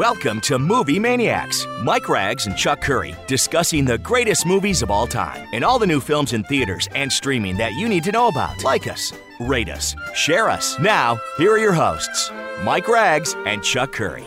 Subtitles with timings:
[0.00, 1.66] Welcome to Movie Maniacs.
[1.82, 5.86] Mike Ragz and Chuck Curry discussing the greatest movies of all time and all the
[5.86, 8.64] new films in theaters and streaming that you need to know about.
[8.64, 10.78] Like us, rate us, share us.
[10.78, 14.24] Now, here are your hosts, Mike Ragz and Chuck Curry.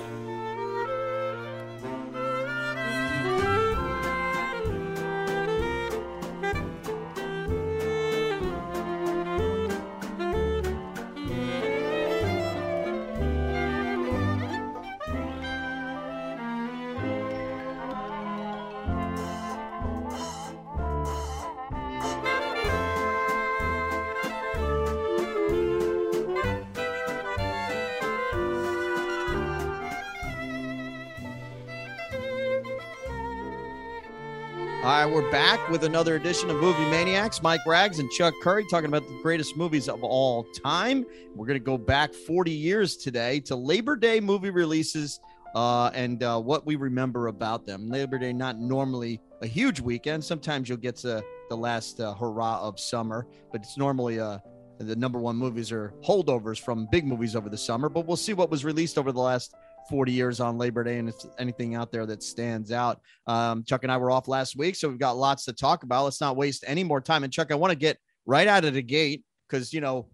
[35.73, 37.41] With another edition of Movie Maniacs.
[37.41, 41.03] Mike Ragz and Chuck Curry talking about the greatest movies of all time.
[41.33, 45.19] We're going to go back 40 years today to Labor Day movie releases
[45.55, 47.89] uh, and uh, what we remember about them.
[47.89, 50.23] Labor Day, not normally a huge weekend.
[50.23, 54.37] Sometimes you'll get to the last uh, hurrah of summer, but it's normally uh,
[54.77, 57.89] the number one movies are holdovers from big movies over the summer.
[57.89, 59.55] But we'll see what was released over the last
[59.89, 63.01] 40 years on Labor Day and if anything out there that stands out.
[63.27, 66.05] Um, Chuck and I were off last week, so we've got lots to talk about.
[66.05, 67.23] Let's not waste any more time.
[67.23, 70.07] And Chuck, I want to get right out of the gate because, you know,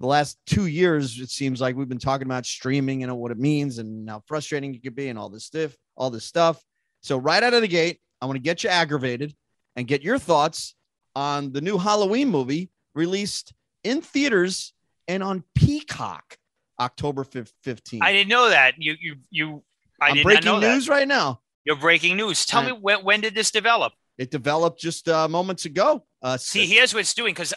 [0.00, 3.38] the last two years, it seems like we've been talking about streaming and what it
[3.38, 6.60] means and how frustrating it could be and all this stuff, all this stuff.
[7.02, 9.34] So right out of the gate, I want to get you aggravated
[9.76, 10.74] and get your thoughts
[11.14, 13.52] on the new Halloween movie released
[13.82, 14.72] in theaters
[15.06, 16.38] and on Peacock.
[16.80, 17.98] October 15th.
[18.02, 18.74] I didn't know that.
[18.78, 19.62] You you you
[20.00, 20.92] I I'm did breaking news that.
[20.92, 21.40] right now.
[21.64, 22.44] You're breaking news.
[22.46, 23.92] Tell me when when did this develop?
[24.18, 26.04] It developed just uh, moments ago.
[26.22, 27.52] Uh, See, here's what it's doing because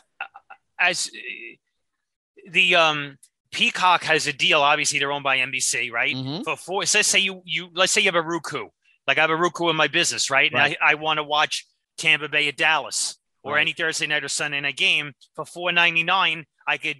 [0.80, 3.18] as uh, the um
[3.52, 4.62] Peacock has a deal.
[4.62, 6.16] Obviously, they're owned by NBC, right?
[6.16, 6.44] Mhm.
[6.44, 8.68] For four, so let's say you you let's say you have a Roku.
[9.08, 10.52] Like I have a Roku in my business, right?
[10.54, 10.66] Right.
[10.74, 11.66] And I, I want to watch
[11.98, 13.62] Tampa Bay at Dallas or Right.
[13.62, 16.46] any Thursday night or Sunday night game for four ninety nine.
[16.68, 16.98] I could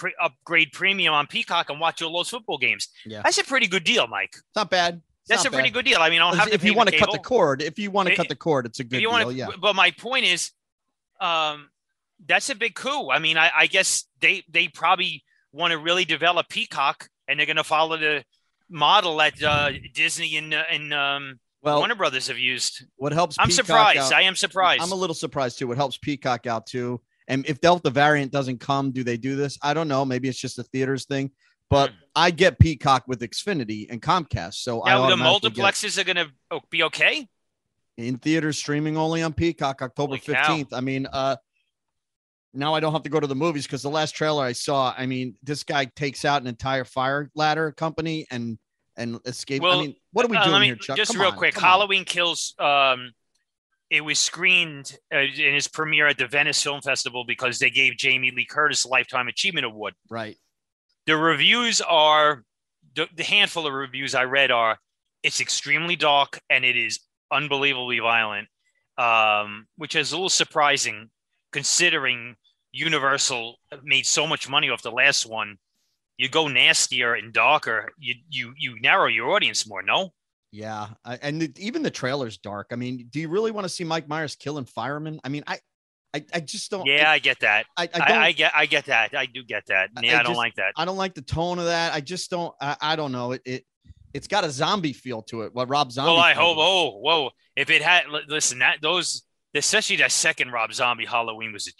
[0.00, 2.88] pre- upgrade premium on Peacock and watch all those football games.
[3.06, 3.20] Yeah.
[3.22, 4.30] That's a pretty good deal, Mike.
[4.32, 4.94] It's not bad.
[4.94, 5.74] It's That's not a pretty bad.
[5.74, 5.98] good deal.
[6.00, 7.90] I mean, I don't have to If you want to cut the cord, if you
[7.90, 9.24] want to cut the cord, it's a good you deal.
[9.24, 9.48] want yeah.
[9.60, 10.50] But my point is,
[11.20, 11.68] um,
[12.26, 13.10] that's a big coup.
[13.10, 15.22] I mean, I, I guess they they probably
[15.52, 18.24] want to really develop Peacock, and they're going to follow the
[18.68, 22.84] model that uh, Disney and uh, and um, Well, Warner Brothers have used.
[22.96, 23.36] what helps?
[23.38, 23.98] I'm Peacock surprised.
[23.98, 24.82] out- I am surprised.
[24.82, 25.66] I'm a little surprised too.
[25.68, 27.00] What helps Peacock out too?
[27.30, 29.56] And if Delta variant doesn't come, do they do this?
[29.62, 30.04] I don't know.
[30.04, 31.30] Maybe it's just a theaters thing.
[31.70, 31.96] But Hmm.
[32.16, 36.04] I get Peacock with Xfinity and Comcast, so I now the automatically get multiplexes are
[36.04, 37.28] going to be okay.
[37.96, 40.16] in theaters streaming only on Peacock October.
[40.16, 40.72] 15th.
[40.72, 41.36] I mean, uh
[42.52, 44.92] now I don't have to go to the movies because the last trailer I saw,
[44.98, 48.58] I mean, this guy takes out an entire fire ladder company and
[48.96, 49.62] and escape.
[49.62, 50.96] Well, I mean, what are we Uh, doing me- here, Chuck?
[50.96, 51.70] Just Come real on, quick, come on.
[51.70, 52.54] Halloween Kills.
[52.58, 53.12] Um,
[53.90, 57.96] it was screened uh, in its premiere at the Venice Film Festival because they gave
[57.96, 59.94] Jamie Lee Curtis a Lifetime Achievement Award.
[60.08, 60.36] Right.
[61.06, 62.44] the reviews are
[62.94, 64.78] the, the handful of reviews I read are
[65.22, 67.00] it's extremely dark and it is
[67.32, 68.48] unbelievably violent,
[68.96, 71.10] um, which is a little surprising
[71.52, 72.36] considering
[72.72, 75.56] Universal made so much money off the last one.
[76.16, 79.82] You go nastier and darker, you you you narrow your audience more.
[79.82, 80.12] No,
[80.52, 82.68] Yeah, and the, even the trailer's dark.
[82.72, 85.20] I mean, do you really want to see Mike Myers killing firemen?
[85.22, 85.58] I mean, I,
[86.12, 86.86] I, I just don't.
[86.86, 87.66] yeah, I get that.
[87.76, 88.26] I, I, I.
[88.26, 89.14] I, get I get that.
[89.14, 89.90] I do get that.
[90.02, 90.72] Yeah, I I, don't like that.
[90.76, 91.94] I don't like the tone of that.
[91.94, 92.52] I just don't.
[92.60, 93.32] I, I don't know.
[93.32, 93.64] It, it,
[94.12, 95.54] it's got a zombie feel to it.
[95.54, 96.12] What Rob Zombie?
[96.12, 96.56] Well, I hope.
[96.56, 96.60] it.
[96.60, 97.30] Oh, whoa!
[97.54, 99.22] If it had, listen, that those,
[99.54, 101.72] especially that second Rob Zombie Halloween was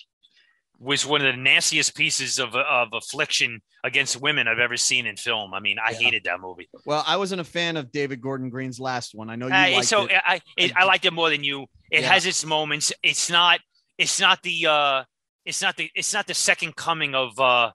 [0.80, 5.16] was one of the nastiest pieces of of affliction against women I've ever seen in
[5.16, 5.52] film.
[5.54, 5.98] I mean, I Yeah.
[5.98, 6.68] hated that movie.
[6.86, 9.28] Well, I wasn't a fan of David Gordon Green's last one.
[9.30, 10.20] I know you Uh, liked so it.
[10.24, 11.66] I it, I liked it more than you.
[11.90, 12.12] It Yeah.
[12.12, 12.92] has its moments.
[13.02, 13.60] It's not.
[13.98, 14.66] It's not the.
[14.66, 15.04] uh
[15.44, 15.90] It's not the.
[15.94, 17.38] It's not the second coming of.
[17.38, 17.72] uh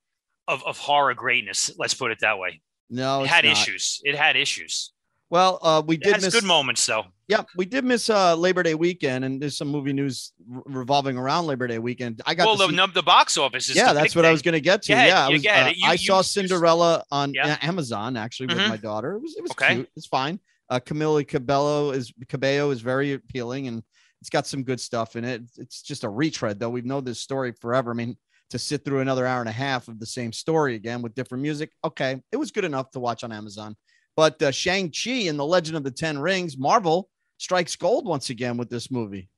[0.47, 2.61] of, of horror greatness, let's put it that way.
[2.87, 3.53] No, it had not.
[3.53, 3.99] issues.
[4.03, 4.93] It had issues.
[5.29, 7.05] Well, uh, we did miss good moments though.
[7.27, 11.17] Yeah, we did miss uh, Labor Day weekend, and there's some movie news re- revolving
[11.17, 12.21] around Labor Day weekend.
[12.27, 14.43] I got Well, to the, see- the box office is yeah, that's what I was
[14.43, 14.93] going to get to.
[14.93, 15.71] Yeah, I, was, uh.
[15.75, 17.57] You- I you- saw you- Cinderella on Yeah.
[17.63, 18.69] Amazon actually with Mhm.
[18.69, 19.15] my daughter.
[19.15, 19.75] It was it was Okay.
[19.75, 19.89] cute.
[19.95, 20.39] It's fine.
[20.69, 23.81] Uh, Camila Cabello is Cabello is very appealing, and
[24.21, 25.41] it's got some good stuff in it.
[25.57, 26.69] It's just a retread, though.
[26.69, 27.89] We've known this story forever.
[27.89, 28.17] I mean,
[28.51, 31.41] to sit through another hour and a half of the same story again with different
[31.41, 33.75] music, okay, it was good enough to watch on Amazon.
[34.15, 38.29] But uh, Shang Chi and the Legend of the Ten Rings, Marvel strikes gold once
[38.29, 39.29] again with this movie.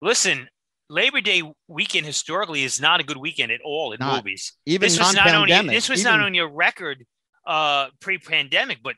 [0.00, 0.48] Listen,
[0.88, 4.16] Labor Day weekend historically is not a good weekend at all in Not.
[4.24, 4.54] movies.
[4.66, 7.04] Even This was not only this was even- not only a record
[7.46, 8.96] uh pre-pandemic, but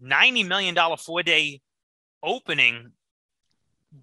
[0.00, 1.60] ninety million dollar four day
[2.22, 2.92] opening.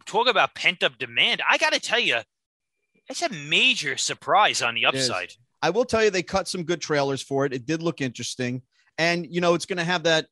[0.05, 1.41] Talk about pent up demand.
[1.47, 2.17] I got to tell you,
[3.07, 5.31] it's a major surprise on the upside.
[5.61, 7.53] I will tell you, they cut some good trailers for it.
[7.53, 8.61] It did look interesting,
[8.97, 10.27] and you know, it's going to have that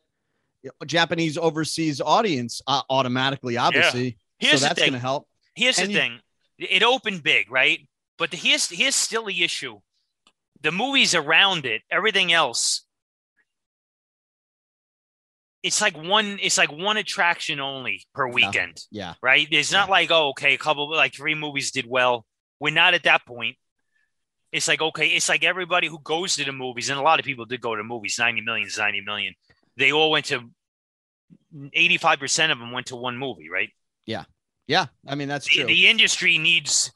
[0.86, 4.18] Japanese overseas audience uh, automatically, obviously.
[4.40, 5.28] Here's so that's going to help.
[5.56, 6.20] Here's And the you- thing.
[6.58, 7.80] It opened big, right?
[8.18, 9.80] But the, here's here's still the issue.
[10.62, 12.86] The movies around it, everything else,
[15.64, 19.48] it's like one it's like one attraction only per weekend, Yeah, right?
[19.52, 22.26] It's not like, oh, okay, a couple like three movies did well.
[22.60, 23.58] We're not at that point.
[24.56, 27.26] It's like, okay, it's like everybody who goes to the movies, and a lot of
[27.26, 29.34] people did go to movies, 90 million is 90 million.
[29.78, 30.50] They all went to
[31.54, 33.70] 85% of them went to one movie, right?
[34.06, 34.24] yeah.
[34.68, 34.88] Yeah.
[35.08, 35.66] I mean, that's the, true.
[35.66, 36.92] the industry needs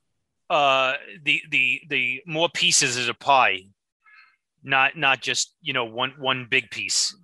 [0.50, 3.60] uh the the the more pieces of the pie
[4.64, 7.16] not not just you know one one big piece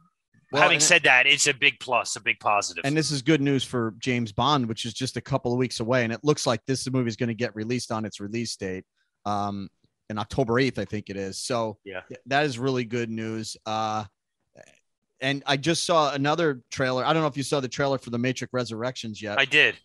[0.51, 2.83] Well, having said that it's a big plus a big positive.
[2.83, 5.57] positive And this is good news for James Bond, which is just a couple of
[5.57, 6.03] weeks away.
[6.03, 8.85] And it looks like this movie is going to get released on its release date
[9.25, 9.69] um,
[10.09, 11.37] in October 8th, I think it is.
[11.39, 12.01] So Yeah.
[12.27, 13.57] that is really good news.
[13.65, 14.05] Uh,
[15.21, 17.03] and I just saw another trailer.
[17.03, 19.39] I don't know if you saw the trailer for the Matrix Resurrections yet.
[19.39, 19.75] i did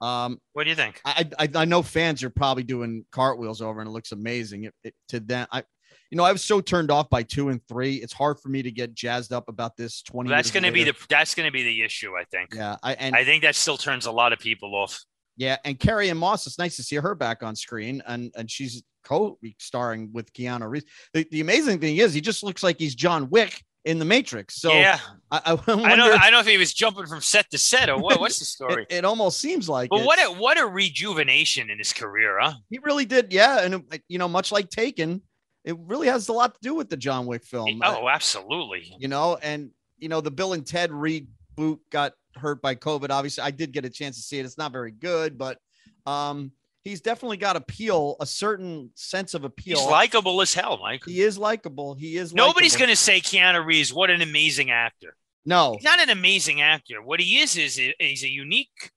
[0.00, 3.80] um, what do you think I, I I know fans are probably doing cartwheels over,
[3.80, 4.64] and it looks amazing.
[4.64, 5.62] It, it, to them, I,
[6.10, 7.96] you know, I was so turned off by two and three.
[7.96, 10.00] It's hard for me to get jazzed up about this.
[10.02, 10.30] Twenty.
[10.30, 12.76] that's going to be the that's going to be the issue i think yeah.
[12.82, 15.04] I and i think that still turns a lot of people off
[15.40, 18.82] Yeah, and Carrie-Anne Moss, it's nice to see her back on screen, and and she's
[19.04, 20.84] co-starring with Keanu Reeves.
[21.14, 24.56] The, the amazing thing is, he just looks like he's John Wick in the Matrix.
[24.56, 24.98] So yeah
[25.30, 27.56] I, I, wonder i don't i don't know if he was jumping from set to
[27.56, 29.88] set or what what's the story it, it almost seems like.
[29.88, 30.04] but it.
[30.04, 34.02] what a what a rejuvenation in his career huh he really did, yeah, and it-
[34.10, 35.22] you know, much like Taken,
[35.64, 37.80] it really has a lot to do with the John Wick film.
[37.82, 42.74] oh absolutely you know, and you know, the Bill and Ted reboot got hurt by
[42.74, 43.10] COVID.
[43.10, 44.44] Obviously, I did get a chance to see it.
[44.44, 45.58] It's not very good, but
[46.06, 46.52] um,
[46.84, 49.78] he's definitely got appeal, a certain sense of appeal.
[49.78, 51.94] he's likable as hell mike He is likable.
[51.94, 52.32] He is.
[52.34, 55.14] Nobody's going to say Keanu Reeves, what an amazing actor.
[55.46, 57.02] No, He's not an amazing actor.
[57.02, 58.90] What he is is he's a unique,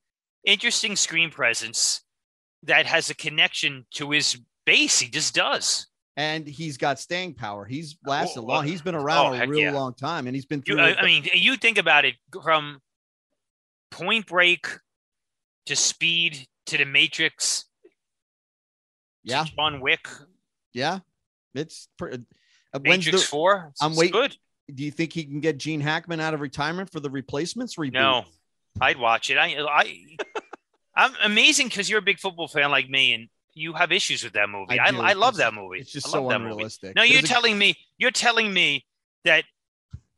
[0.44, 2.04] interesting screen presence
[2.64, 5.00] that has a connection to his base.
[5.00, 5.88] He just does.
[6.18, 7.66] and he's got staying power.
[7.66, 8.66] He's lasted Oh, long.
[8.68, 9.72] He's been around oh, a real yeah.
[9.72, 10.84] long time, and he's been You, through.
[10.84, 12.82] I, I mean, you think about it from
[13.94, 14.68] Point Break
[15.68, 17.66] to Speed to The Matrix,
[19.24, 20.08] yeah, John Wick,
[20.74, 21.00] yeah.
[21.54, 22.24] It's pretty.
[22.74, 23.68] Uh, when's Matrix the, Four.
[23.70, 24.36] It's, I'm it's wait- good.
[24.74, 27.94] do you think he can get Gene Hackman out of retirement for the replacements reboot?
[27.94, 28.24] No,
[28.82, 29.38] I'd watch it.
[29.38, 30.18] I, I,
[30.96, 34.34] I'm amazing because you're a big football fan like me, and you have issues with
[34.34, 34.80] that movie.
[34.80, 35.10] I I.
[35.12, 35.82] I, love that movie.
[35.82, 36.52] It's just I so love that movie.
[36.54, 36.96] unrealistic.
[36.96, 38.86] No, you're a- telling me you're telling me
[39.24, 39.44] that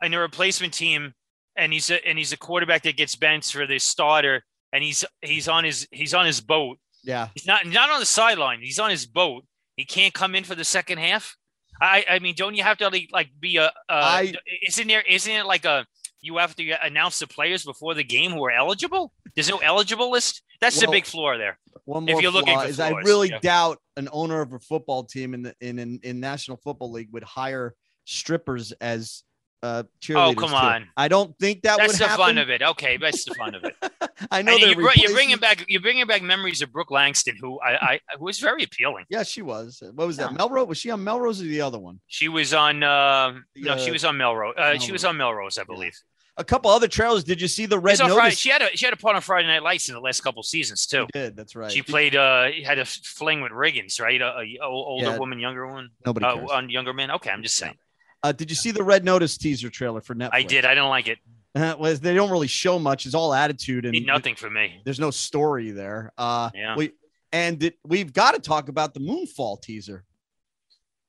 [0.01, 1.13] in a replacement team,
[1.57, 4.44] and he's a, and he's a quarterback that gets benched for the starter,
[4.74, 6.80] and he's he's on his he's on his boat.
[7.04, 8.60] Yeah, He's not not on the sideline.
[8.62, 9.46] He's on his boat.
[9.75, 11.36] He can't come in for the second half.
[11.81, 13.66] I I mean, don't you have to like, like be a?
[13.66, 14.34] Uh, I-
[14.68, 15.86] isn't there isn't it like a
[16.22, 19.12] you have to announce the players before the game who are eligible?
[19.36, 20.41] There's no eligible list.
[20.62, 21.60] That's the big flaw there.
[21.84, 23.39] One more If you're looking flaw for is I really yeah.
[23.39, 27.10] doubt an owner of a football team in the in in, in National Football League
[27.12, 27.75] would hire
[28.06, 29.24] strippers as
[29.64, 30.32] uh cheerleaders.
[30.32, 30.56] Oh, come too.
[30.56, 30.88] on.
[30.96, 32.26] I don't think that That's would the happen.
[32.26, 32.62] fun of it.
[32.62, 33.76] Okay, that's the fun of it.
[34.32, 37.60] I know you br- you're bringing back you're bringing back memories of Brooke Langton, who
[37.62, 39.06] I, I who was very appealing.
[39.10, 39.82] Yeah, she was.
[39.94, 40.32] What was that?
[40.32, 40.38] Yeah.
[40.38, 40.68] Melrose?
[40.68, 42.00] Was she on Melrose or the other one?
[42.08, 44.56] She was on uh, no, she uh, was on Melrose.
[44.58, 45.94] Uh, she was on Melrose, I believe.
[46.38, 47.24] A couple other trailers.
[47.24, 48.36] Did you see the Red on Friday.
[48.36, 50.44] She had a she had a part on Friday Night Lights in the last couple
[50.44, 51.08] seasons too.
[51.16, 51.36] She did.
[51.38, 51.72] That's right.
[51.72, 54.20] She played uh had a fling with Riggins, right?
[54.22, 55.18] A, a o- older Yeah.
[55.18, 57.10] woman, younger one, Nobody uh, on younger man.
[57.12, 57.76] Okay, I'm just saying.
[58.25, 60.29] Uh, did you see the Red Notice teaser trailer for Netflix?
[60.34, 60.65] I did.
[60.65, 61.20] I don't like it.
[61.58, 63.05] Uh, was they don't really show much.
[63.05, 64.82] It's all attitude and Did nothing for me.
[64.84, 66.12] there's no story there.
[66.17, 66.75] Uh, Yeah.
[66.75, 66.91] we
[67.32, 70.03] and it, we've got to talk about the Moonfall teaser.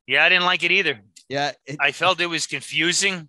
[0.07, 1.01] Yeah, I didn't like it either.
[1.29, 3.29] Yeah, it, I felt it was confusing,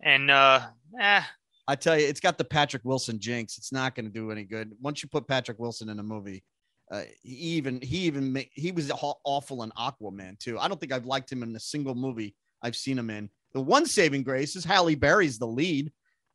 [0.00, 0.60] and uh,
[0.98, 1.20] eh,
[1.68, 3.58] I tell you, it's got the Patrick Wilson jinx.
[3.58, 4.72] It's not going to do any good.
[4.80, 6.42] Once you put Patrick Wilson in a movie,
[6.90, 10.58] uh, he even he even he was awful in Aquaman too.
[10.58, 12.34] I don't think I've liked him in a single movie
[12.66, 13.30] I've seen him in.
[13.54, 15.92] The one saving grace is Halle Berry's the lead,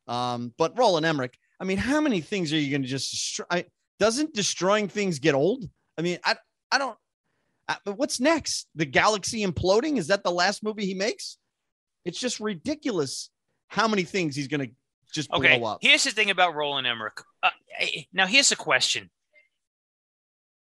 [0.08, 1.36] um, but Roland Emmerich.
[1.60, 3.44] I mean, how many things are you going to just destroy?
[3.50, 3.64] I,
[4.00, 5.68] doesn't destroying things get old?
[5.98, 6.36] I mean, I
[6.72, 6.96] I don't.
[7.68, 8.66] I, but what's next?
[8.74, 9.98] The galaxy imploding?
[9.98, 11.36] Is that the last movie he makes?
[12.04, 13.30] It's just ridiculous
[13.68, 14.74] how many things he's going to
[15.12, 15.58] just okay.
[15.58, 15.78] blow up.
[15.82, 17.20] Here's the thing about Roland Emmerich.
[17.42, 19.10] Uh, eh, now, here's a question: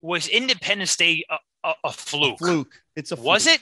[0.01, 1.37] Was Independence Day a,
[1.67, 2.37] a, a fluke?
[2.37, 2.81] fluke.
[2.95, 3.59] It's a Was it?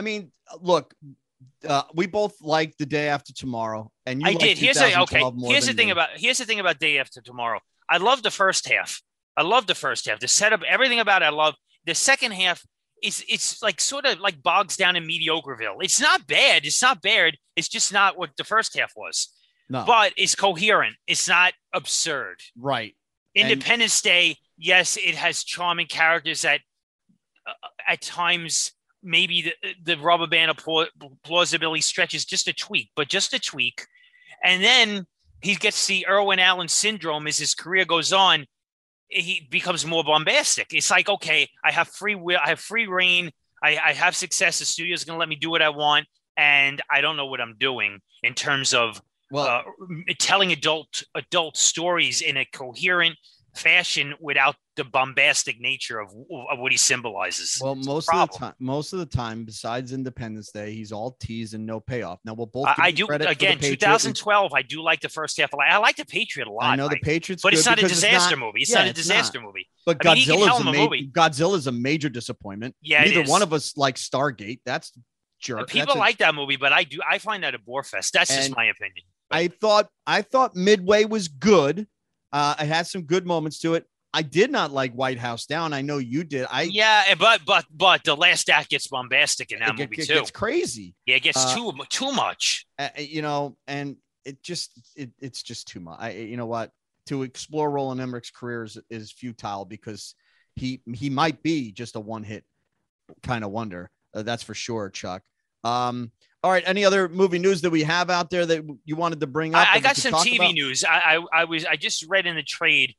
[0.00, 0.94] I mean, look,
[1.68, 4.56] uh, we both liked the day after tomorrow, and you I did.
[4.56, 5.22] Here's the okay.
[5.42, 5.92] Here's the thing me.
[5.92, 7.60] about here's the thing about Day After Tomorrow.
[7.86, 9.02] I love the first half.
[9.36, 10.18] I love the first half.
[10.18, 11.54] The setup, everything about it, I love.
[11.84, 12.64] The second half
[13.02, 15.76] is it's like sort of like bogs down in mediocreville.
[15.82, 16.64] It's not bad.
[16.64, 17.34] It's not bad.
[17.54, 19.28] It's just not what the first half was.
[19.68, 20.96] no, But it's coherent.
[21.06, 22.40] It's not absurd.
[22.58, 22.96] right.
[23.36, 26.62] And- Independence Day, yes, it has charming characters that
[27.46, 27.52] uh,
[27.86, 30.58] at times maybe the, the rubber band of
[31.22, 33.86] plausibility stretches just a tweak, but just a tweak.
[34.42, 35.06] And then
[35.40, 38.46] he gets the Irwin Allen syndrome as his career goes on.
[39.08, 40.68] He becomes more bombastic.
[40.72, 43.30] It's like, okay, I have free will, I have free reign,
[43.62, 44.58] I, I have success.
[44.58, 47.40] The studio's going to let me do what I want, and I don't know what
[47.40, 49.62] I'm doing in terms of Well, uh,
[50.18, 53.16] telling adult adult stories in a coherent
[53.54, 56.08] fashion without the bombastic nature of,
[56.50, 57.58] of what he symbolizes.
[57.62, 61.54] well, most of the time, most of the time, besides Independence Day, he's all tease
[61.54, 62.18] and no payoff.
[62.24, 62.66] Now we'll both.
[62.66, 63.58] I, I do credit for the again.
[63.58, 63.80] Patriot.
[63.80, 64.52] 2012.
[64.54, 65.50] I do like the first half.
[65.54, 66.64] I like the Patriot a lot.
[66.64, 68.62] I know the Patriots, but it's not a disaster not- movie.
[68.62, 69.68] It's yeah, not a disaster movie.
[69.84, 71.10] But I mean, he can Godzilla's a, ma- movie.
[71.12, 72.74] Godzilla's a major disappointment.
[72.80, 74.60] Yeah, neither one of us like Stargate.
[74.64, 74.92] That's
[75.40, 75.58] jerk.
[75.58, 77.00] And That's people a- like that movie, but I do.
[77.08, 78.12] I find that a bore fest.
[78.12, 79.04] That's just my opinion.
[79.30, 81.86] I thought I thought Midway was good.
[82.32, 83.86] Uh, it had some good moments to it.
[84.12, 85.72] I did not like White House Down.
[85.72, 86.46] I know you did.
[86.50, 90.06] I yeah, but but but the last act gets bombastic in that it, movie it
[90.06, 90.14] too.
[90.14, 90.94] gets crazy.
[91.06, 92.66] yeah, it gets uh, too too much.
[92.78, 95.98] uh, you know, and it just it, it's just too much.
[96.00, 96.72] I you know what
[97.06, 100.14] to explore Roland Emmerich's career is, is futile because
[100.56, 102.44] he he might be just a one hit
[103.22, 103.90] kind of wonder.
[104.14, 105.22] Uh, that's for sure, Chuck.
[105.62, 106.10] Um,
[106.42, 106.62] all right.
[106.66, 109.68] Any other movie news that we have out there that you wanted to bring up?
[109.68, 110.54] I, I got some TV about?
[110.54, 110.84] news.
[110.84, 112.94] I, I I was I just read in the trade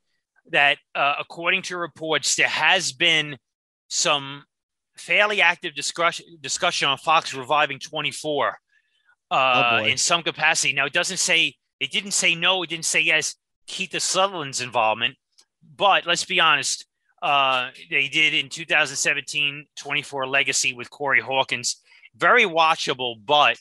[0.50, 3.38] that uh, according to reports, there has been
[3.88, 4.44] some
[4.96, 8.58] fairly active discussion discussion on Fox reviving 24
[9.30, 10.72] uh, Oh, in some capacity.
[10.72, 13.34] Now it doesn't say it didn't say no, it didn't say yes.
[13.66, 15.16] Kiefer Sutherland's involvement,
[15.76, 16.86] but let's be honest.
[17.20, 21.81] Uh, they did in 2017 24 Legacy with Corey Hawkins.
[22.16, 23.56] Very watchable, but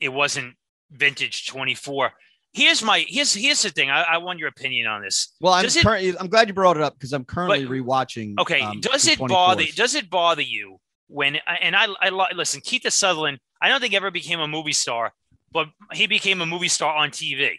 [0.00, 0.54] it wasn't
[0.90, 2.12] vintage 24.
[2.52, 3.90] Here's my here's here's the thing.
[3.90, 5.34] I, I want your opinion on this.
[5.40, 8.34] Well, I'm it- currently I'm glad you brought it up because I'm currently rewatching.
[8.40, 12.60] Okay, um, does it bother does it bother you when and I I li- listen,
[12.60, 15.12] Kiefer Sutherland, I don't think ever became a movie star,
[15.52, 17.58] but he became a movie star on TV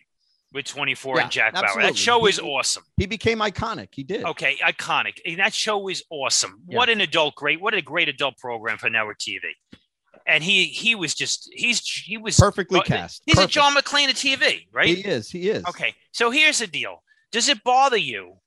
[0.54, 1.82] with 24 Yeah, and Jack Bauer.
[1.82, 2.84] That show is awesome.
[2.98, 3.90] He became iconic.
[3.92, 4.26] He did.
[4.26, 5.20] Okay, iconic.
[5.26, 6.62] And that show is awesome.
[6.68, 6.78] Yeah.
[6.78, 9.40] What an adult great what a great adult program for network TV.
[10.28, 13.22] And he he was just he's he was Perfectly uh, cast.
[13.26, 13.52] He's Perfect.
[13.52, 14.88] a John McClane of TV, right?
[14.88, 15.30] He is.
[15.30, 15.64] He is.
[15.66, 17.04] Okay, so here's the deal.
[17.32, 18.38] Does it bother you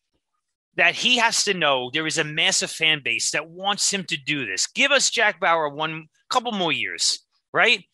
[0.76, 4.16] that he has to know there is a massive fan base that wants him to
[4.16, 4.66] do this?
[4.66, 7.20] Give us Jack Bauer one couple more years,
[7.52, 7.84] right?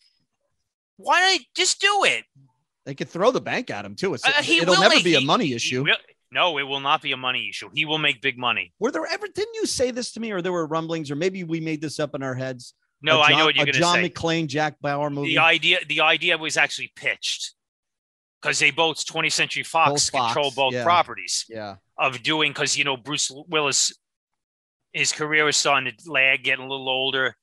[0.97, 2.25] Why don't you just do it?
[2.85, 4.15] They could throw the bank at him too.
[4.15, 5.85] It's, Uh, it'll never make- be a money he issue.
[5.85, 5.97] will-
[6.33, 7.69] no, it will not be a money issue.
[7.75, 8.73] He will make big money.
[8.79, 9.27] Were there ever?
[9.27, 11.99] Didn't you say this to me, or there were rumblings, or maybe we made this
[11.99, 12.75] up in our heads?
[13.02, 14.02] No, A I John- know what you're going to say.
[14.02, 14.04] John.
[14.04, 15.28] McClane, Jack Bauer movie.
[15.30, 17.54] The idea, the idea was actually pitched
[18.42, 20.85] because they both 20th Century Fox, Both Fox, control both yeah.
[20.85, 21.45] properties.
[21.49, 23.92] yeah, of doing because you know Bruce Willis,
[24.92, 27.37] his career was starting to lag, getting a little older,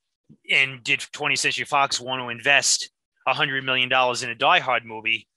[0.52, 2.90] and did 20th Century Fox want to invest
[3.28, 5.28] a hundred million dollars in a Die Hard movie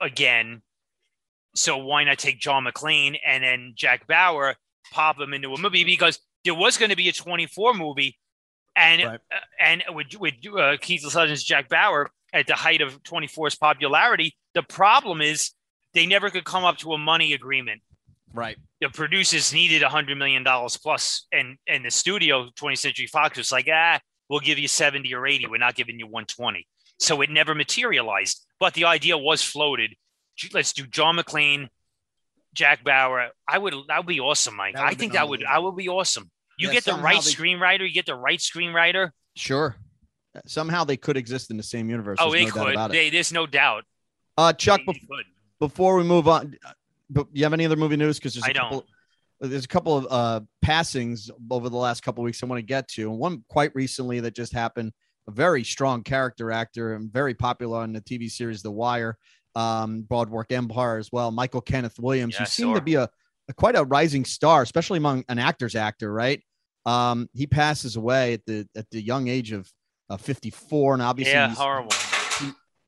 [0.00, 0.62] again?
[1.54, 4.56] So why not take John McClane and then Jack Bauer,
[4.92, 8.16] pop them into a movie because there was going to be a 24 movie,
[8.78, 9.20] and Right.
[9.32, 14.36] uh, and with with uh, Kiefer Sutherland's Jack Bauer at the height of 24's popularity.
[14.54, 15.52] The problem is
[15.94, 17.82] they never could come up to a money agreement.
[18.32, 18.56] right.
[18.80, 23.50] The producers needed hundred million dollars plus, and and the studio, 20th Century Fox, was
[23.50, 25.46] like, ah, we'll give you 70 or 80.
[25.48, 26.64] We're not giving you 120.
[27.00, 28.44] So it never materialized.
[28.60, 29.94] But the idea was floated.
[30.52, 31.68] Let's do John McClane,
[32.54, 33.30] Jack Bauer.
[33.48, 34.76] I would that would be awesome, Mike.
[34.76, 36.30] I think that would I would be awesome.
[36.58, 39.12] You Yeah, get the right they- screenwriter, you get the right screenwriter.
[39.36, 39.76] Sure.
[40.46, 42.18] Somehow they could exist in the same universe.
[42.20, 42.76] oh, There's they no could.
[42.76, 42.90] it.
[42.92, 43.84] They, there's no doubt.
[44.36, 45.24] Uh, Chuck, They bef- could.
[45.58, 46.56] before we move on,
[47.10, 48.18] but you have any other movie news?
[48.18, 48.84] Because there's a I don't.
[49.40, 52.62] There's a couple of uh, passings over the last couple of weeks I want to
[52.66, 54.92] get to, and one quite recently that just happened.
[55.26, 59.16] A very strong character actor and very popular on the TV series The Wire,
[59.54, 61.30] um, Boardwalk Empire as well.
[61.30, 63.08] Michael Kenneth Williams, Yeah, who seemed to be a,
[63.48, 66.12] a quite a rising star, especially among an actor's actor.
[66.12, 66.42] Right?
[66.88, 69.70] Um, he passes away at the at the young age of
[70.10, 71.92] uh, 54, and obviously Yeah, he's- horrible.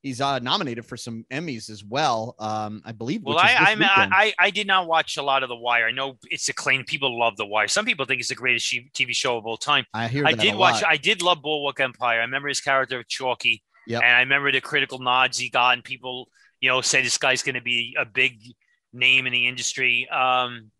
[0.01, 2.35] he's uh, nominated for some Emmys as well.
[2.39, 3.21] Um, I believe.
[3.23, 4.07] Well, I, I.
[4.11, 5.85] I I did not watch a lot of The Wire.
[5.87, 6.87] I know it's acclaimed.
[6.87, 7.67] People love The Wire.
[7.67, 9.85] Some people think it's the greatest TV show of all time.
[9.93, 10.25] I hear.
[10.25, 10.81] I did watch.
[10.81, 10.91] lot.
[10.91, 12.19] I did love Boardwalk Empire.
[12.19, 14.01] I remember his character Chalky, Yep.
[14.03, 16.29] and I remember the critical nods he got, and people,
[16.59, 18.39] you know, say this guy's going to be a big
[18.93, 20.09] name in the industry.
[20.09, 20.71] Um,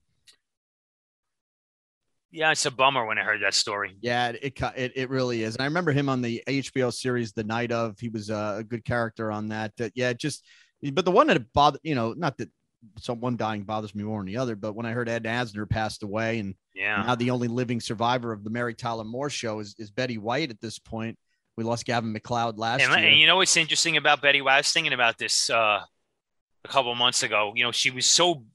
[2.31, 3.97] yeah, it's a bummer when I heard that story.
[4.01, 5.55] Yeah, it, it it really is.
[5.55, 7.99] And I remember him on the HBO series The Night of.
[7.99, 9.75] He was uh, a good character on that.
[9.77, 10.45] That yeah, just
[10.93, 12.49] but the one that bothered you know not that
[12.97, 16.03] someone dying bothers me more than the other, but when I heard Ed Asner passed
[16.03, 19.75] away and Yeah, now the only living survivor of the Mary Tyler Moore show is,
[19.77, 21.17] is Betty White at this point.
[21.57, 23.09] We lost Gavin MacLeod last and, year.
[23.09, 24.41] and you know what's interesting about Betty?
[24.41, 24.55] White?
[24.55, 25.81] I was thinking about this uh,
[26.63, 27.51] a couple months ago.
[27.55, 28.45] You know, she was so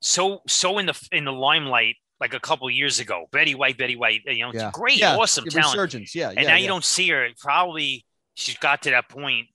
[0.00, 3.26] so so in the in the limelight like a couple years ago.
[3.32, 4.22] Betty White, Betty White.
[4.26, 4.70] You know, Yeah.
[4.72, 5.74] great, yeah, awesome the talent.
[5.76, 6.14] resurgence.
[6.14, 6.56] Yeah, and now yeah.
[6.56, 7.28] you don't see her.
[7.38, 8.04] Probably
[8.34, 9.48] she's got to that point.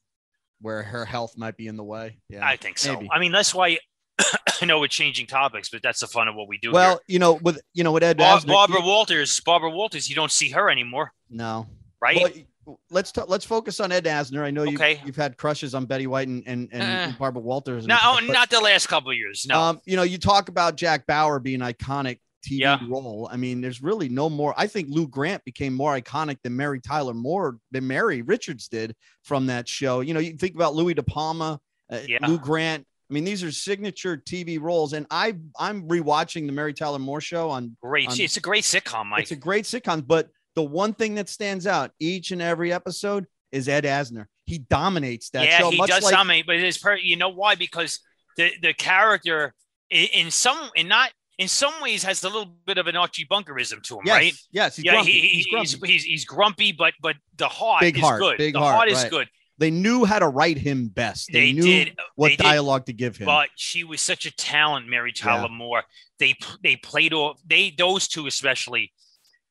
[0.59, 2.17] where her health might be in the way.
[2.29, 2.93] Yeah, I think so.
[2.93, 3.09] maybe.
[3.11, 3.79] I mean, that's why
[4.61, 6.71] I know we're changing topics, but that's the fun of what we do.
[6.71, 6.99] well, here.
[7.07, 10.31] you know, with you know, with Ed Bar- Asner, Barbara Walters, Barbara Walters, you don't
[10.31, 11.65] see her anymore, no,
[11.99, 12.45] right?
[12.65, 14.43] Well, let's t- let's focus on Ed Asner.
[14.43, 15.01] I know you, Okay.
[15.03, 17.85] you've had crushes on Betty White and and, and Uh, Barbara Walters.
[17.85, 19.47] and no, stuff, oh, but, not the last couple of years.
[19.49, 22.79] No, Um, you know, you talk about Jack Bauer being iconic TV Yeah.
[22.87, 23.29] role.
[23.31, 24.53] I mean, there's really no more.
[24.57, 28.95] I think Lou Grant became more iconic than Mary Tyler Moore than Mary Richards did
[29.23, 30.01] from that show.
[30.01, 31.59] You know, you think about Louie De Palma,
[31.91, 32.25] uh, Yeah.
[32.27, 32.85] Lou Grant.
[33.09, 37.19] I mean, these are signature TV roles, and I I'm rewatching the Mary Tyler Moore
[37.21, 38.07] show on great.
[38.07, 39.23] on- it's a great sitcom, Mike.
[39.23, 43.25] it's a great sitcom, but the one thing that stands out each and every episode
[43.51, 44.25] is Ed Asner.
[44.45, 45.65] He dominates that yeah, show.
[45.65, 46.95] Yeah, he much does like, dominate, but it's per.
[46.95, 47.55] You know why?
[47.55, 47.99] Because
[48.37, 49.53] the the character
[49.89, 53.25] in, in some in not in some ways has a little bit of an Archie
[53.25, 54.33] Bunkerism to him, yes, right?
[54.51, 55.11] yes, he's yeah, grumpy.
[55.11, 55.69] he, he- he's grumpy.
[55.69, 58.37] he's, he's he's grumpy, but but the heart Big is heart, good.
[58.37, 59.11] big the heart, heart, is right.
[59.11, 59.27] good.
[59.57, 61.29] they knew how to write him best.
[61.31, 61.97] They, They knew did.
[62.15, 62.43] what they did.
[62.43, 63.25] dialogue to give him.
[63.25, 65.55] But she was such a talent, Mary Tyler Yeah.
[65.57, 65.83] Moore.
[66.19, 67.39] They they played off.
[67.45, 68.91] They those two especially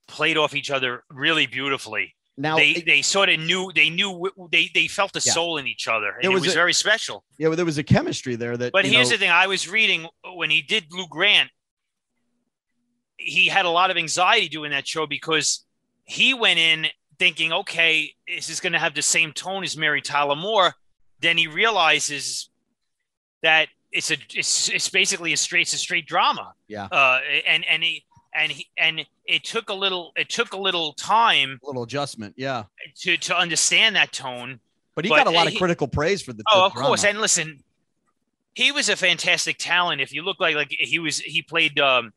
[0.09, 2.15] played off each other really beautifully.
[2.37, 4.11] now, they it- they sort of knew they knew
[4.51, 5.33] they they felt the Yeah.
[5.33, 7.25] soul in each other, and it was was a- very special.
[7.39, 8.73] yeah, well, there was a chemistry there that.
[8.73, 11.51] But here's know, the thing: I was reading uh, when he did Lou Grant,
[13.21, 15.65] he had a lot of anxiety doing that show because
[16.05, 16.87] he went in
[17.19, 20.75] thinking, "Okay, this is going to have the same tone as Mary Tyler Moore."
[21.21, 22.49] Then he realizes
[23.43, 26.55] that it's a it's, it's basically a straight it's a straight drama.
[26.67, 26.85] Yeah.
[26.91, 28.05] Uh, and and he
[28.35, 32.35] and he and it took a little it took a little time a little adjustment.
[32.37, 32.65] Yeah,
[33.03, 34.61] to to understand that tone.
[34.95, 36.43] but he But got a lot of critical praise for the.
[36.51, 37.05] Oh, the of course.
[37.05, 37.63] And listen,
[38.55, 40.01] he was a fantastic talent.
[40.01, 42.13] If you look like like he was, he played um,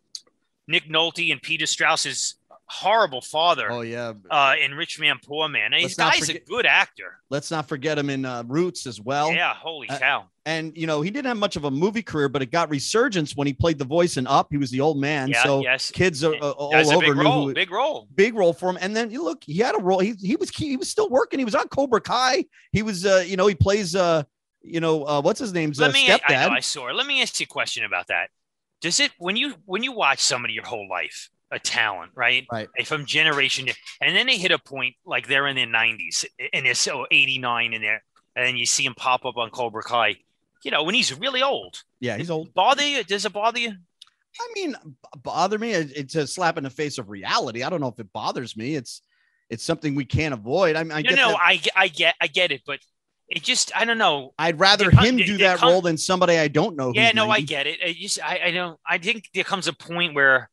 [0.67, 4.13] Nick Nolte and Peter Strauss's horrible father Oh yeah.
[4.31, 5.73] uh, in Rich Man Poor Man.
[5.73, 7.19] And Let's He's not guy's a good actor.
[7.29, 9.31] Let's not forget him in uh, Roots as well.
[9.33, 10.25] yeah, holy uh, cow!
[10.45, 13.35] And you know he didn't have much of a movie career, but it got resurgence
[13.35, 14.47] when he played the voice in Up.
[14.49, 15.91] He was the old man, Yeah, so yes.
[15.91, 17.47] kids are, uh, all That's over big knew role.
[17.49, 18.07] who, Big role.
[18.15, 18.77] big role for him.
[18.81, 19.99] And then you look, he had a role.
[19.99, 21.39] He he was he was still working.
[21.39, 22.45] He was on Cobra Kai.
[22.71, 24.23] He was uh you know he plays uh
[24.61, 26.09] you know uh what's his name's uh, Let me.
[26.11, 26.47] I, stepdad.
[26.49, 26.95] know, I saw it.
[26.95, 28.29] Let me ask you a question about that.
[28.83, 32.45] Does it when you when you watch somebody your whole life, a talent, right?
[32.51, 32.67] Right.
[32.85, 36.65] From generation, to- and then they hit a point like they're in their nineties and
[36.65, 38.03] they're so eighty nine in there,
[38.35, 40.17] and you see him pop up on Cobra Kai.
[40.63, 41.81] You know, when he's really old.
[41.99, 42.53] yeah, he's old.
[42.53, 43.03] Bother you?
[43.03, 43.71] Does it bother you?
[44.39, 45.71] I mean, b- bother me.
[45.71, 47.63] It's a slap in the face of reality.
[47.63, 48.75] I don't know if it bothers me.
[48.75, 49.01] It's
[49.49, 50.75] it's something we can't avoid.
[50.75, 51.39] I mean, I No, get no, that.
[51.41, 52.79] I, I get, I get it, but
[53.35, 54.33] it just, I don't know.
[54.39, 56.91] I'd rather come- him do that come- role than somebody I don't know.
[56.93, 57.79] Yeah, no, I get it.
[57.85, 60.49] I just, I, I don't, I think there comes a point where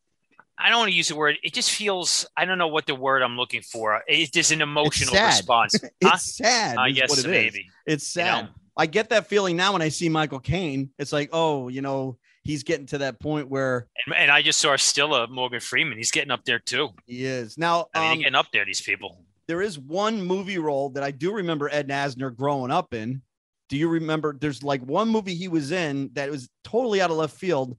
[0.59, 1.37] I don't want to use the word.
[1.43, 4.03] It just feels, I don't know what the word I'm looking for.
[4.07, 5.27] It's just an emotional sad.
[5.29, 5.75] response.
[6.01, 6.17] It's Huh?
[6.17, 6.77] sad.
[6.79, 7.31] I is guess what it is.
[7.31, 7.67] maybe.
[7.87, 8.29] It's You know?
[8.29, 8.49] sad.
[8.77, 10.91] I get that feeling now when I see Michael Caine.
[10.99, 14.59] It's like, oh, you know, he's getting to that point where And, and I just
[14.61, 15.99] saw still a Morgan Freeman.
[15.99, 16.91] He's getting up there too.
[17.07, 17.89] he is now.
[17.95, 18.65] I mean, um, getting up there.
[18.65, 19.23] These people.
[19.51, 23.21] There is one movie role that I do remember Ed Asner growing up in.
[23.69, 24.37] Do you remember?
[24.41, 27.77] There's like one movie he was in that was totally out of left field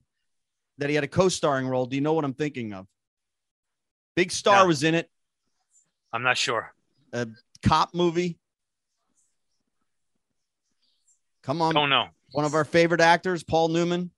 [0.76, 1.86] that he had a co-starring role.
[1.86, 2.86] Do you know what I'm thinking of?
[4.16, 4.66] Big star No.
[4.66, 5.08] was in it.
[6.12, 6.74] I'm not sure.
[7.14, 7.26] A
[7.64, 8.38] cop movie.
[11.42, 12.08] Come on, Oh no.
[12.32, 14.10] one of our favorite actors, Paul Newman.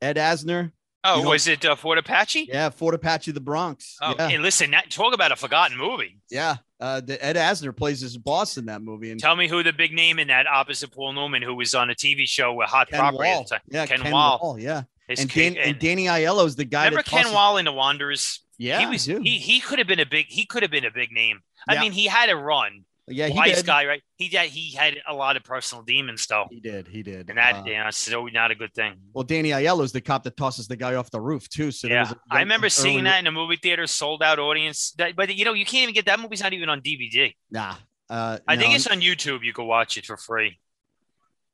[0.00, 0.72] Ed Asner.
[1.04, 2.48] Oh, You know- was it uh, Fort Apache?
[2.52, 3.96] Yeah, Fort Apache, the Bronx.
[4.02, 6.18] Oh, yeah, and listen, that, talk about a forgotten movie.
[6.30, 6.56] yeah.
[6.80, 9.72] Uh, the Ed Asner plays his boss in that movie, and Tell me who the
[9.72, 12.88] big name in that opposite Paul Newman, who was on a TV show with Hot
[12.88, 13.40] Ken Property Wahl.
[13.40, 13.60] at the time.
[13.68, 14.38] Yeah, Ken Ken, Wahl.
[14.40, 14.58] Wahl.
[14.60, 16.84] Yeah, His and, kid- Dan, and Danny Aiello is the guy.
[16.84, 18.42] remember Ken tosses- Wahl in The Wanderers?
[18.58, 20.90] Yeah, he was he he could have been a big he could have been a
[20.92, 21.40] big name.
[21.68, 21.80] I Yeah.
[21.80, 23.66] mean, he had a run, Yeah, he wise did.
[23.66, 24.02] guy, right?
[24.16, 26.88] He had he had a lot of personal demons though, He did.
[26.88, 27.28] He did.
[27.28, 28.94] and that Uh, yeah, so not a good thing.
[29.12, 31.70] well, Danny Aiello's the cop that tosses the guy off the roof too.
[31.70, 34.92] So yeah, a I remember seeing early- that in a movie theater, sold out audience.
[34.98, 37.34] That, but you know, you can't even get that movie's not even on DVD.
[37.50, 37.74] Nah.
[38.10, 38.76] Uh, I think no.
[38.76, 39.44] it's on YouTube.
[39.44, 40.58] You can watch it for free.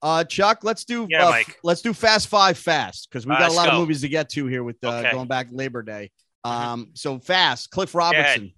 [0.02, 3.50] Uh, Chuck, let's do Yeah, uh, let's do Fast Five fast because we've Uh, got
[3.50, 5.12] a lot of movies to get to here with uh, Okay.
[5.12, 6.10] going back Labor Day.
[6.44, 8.52] Um, so fast, Cliff Robertson.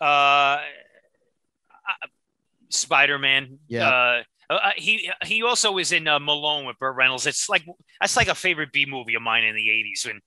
[0.00, 0.58] Uh,
[2.72, 3.58] Spider Man.
[3.68, 3.88] Yeah.
[3.88, 7.26] Uh, uh, he he also was in uh, Malone with Burt Reynolds.
[7.26, 7.64] It's like
[8.00, 10.10] that's like a favorite B movie of mine in the '80s.
[10.10, 10.20] And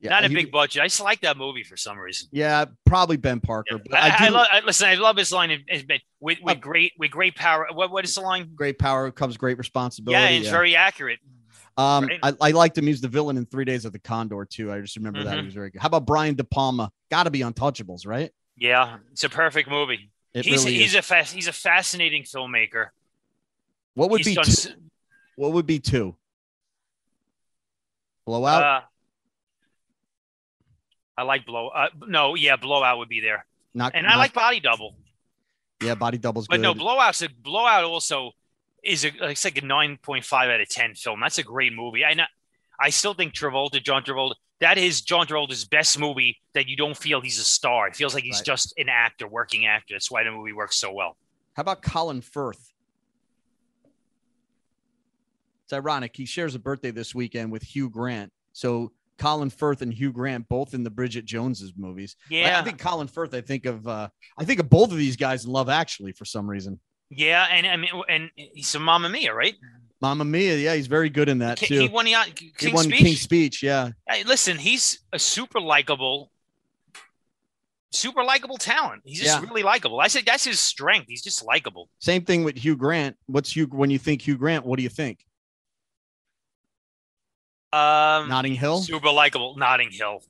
[0.00, 0.82] Yeah, not a he- big budget.
[0.82, 2.28] I just like that movie for some reason.
[2.30, 3.78] Yeah, probably Ben Parker.
[3.78, 4.46] But I, I, I, do love.
[4.52, 5.50] I, listen, I love his line.
[5.50, 5.84] in- in-
[6.20, 7.66] With with Uh, great with great power.
[7.72, 8.50] What what is the line?
[8.54, 10.22] great power comes great responsibility.
[10.22, 11.18] Yeah, it's very accurate.
[11.76, 12.20] Um, right.
[12.22, 12.84] I, I liked him.
[12.84, 14.70] He was the villain in Three Days of the Condor too.
[14.70, 15.80] I just remember that he was very good.
[15.80, 16.92] How about Brian De Palma?
[17.10, 18.30] Got to be Untouchables, right?
[18.56, 20.11] Yeah, it's a perfect movie.
[20.34, 20.94] It he's really he's is.
[20.96, 22.88] a fast he's a fascinating filmmaker.
[23.94, 24.70] What would He's be done two?
[25.36, 26.16] What would be two?
[28.24, 28.62] Blowout.
[28.62, 28.80] Uh,
[31.18, 31.68] I like blow.
[31.68, 34.96] Uh, no, yeah, blowout would be there, not and I like body double.
[35.82, 36.46] Yeah, body doubles.
[36.48, 36.62] But good.
[36.62, 38.32] no, blowout's a blowout also
[38.82, 41.20] is a it's like a nine point five out of ten film.
[41.20, 42.04] That's a great movie.
[42.04, 42.24] I know,
[42.80, 46.38] I still think Travolta, John Travolta, that is John Travolta's best movie.
[46.54, 47.86] That you don't feel he's a star.
[47.88, 48.44] It feels like he's Right.
[48.46, 49.94] just an actor, working actor.
[49.94, 51.16] That's why the movie works so well.
[51.54, 52.72] How about Colin Firth?
[55.64, 56.16] It's ironic.
[56.16, 58.32] He shares a birthday this weekend with Hugh Grant.
[58.52, 62.16] So Colin Firth and Hugh Grant both in the Bridget Jones's movies.
[62.30, 63.34] I- Yeah, I think Colin Firth.
[63.34, 63.86] I think of.
[63.86, 66.80] Uh, I think of both of these guys in Love Actually for some reason.
[67.10, 69.54] yeah, and I mean, and he's a Mamma Mia, right?
[70.02, 70.56] Mamma Mia.
[70.56, 71.80] Yeah, he's very good in that too.
[71.80, 72.24] He won uh,
[72.58, 72.98] He won Speech.
[72.98, 73.62] King's Speech.
[73.62, 73.90] Yeah.
[74.08, 76.30] Hey, listen, he's a super likable,
[77.92, 79.02] super likable talent.
[79.04, 79.48] He's just Yeah.
[79.48, 80.00] really likable.
[80.00, 81.06] I said that's his strength.
[81.08, 81.88] He's just likable.
[82.00, 83.16] Same thing with Hugh Grant.
[83.26, 84.66] What's Hugh when you think Hugh Grant?
[84.66, 85.24] What do you think?
[87.72, 88.82] Um, Notting Hill.
[88.82, 89.56] super likable.
[89.56, 90.22] Notting Hill.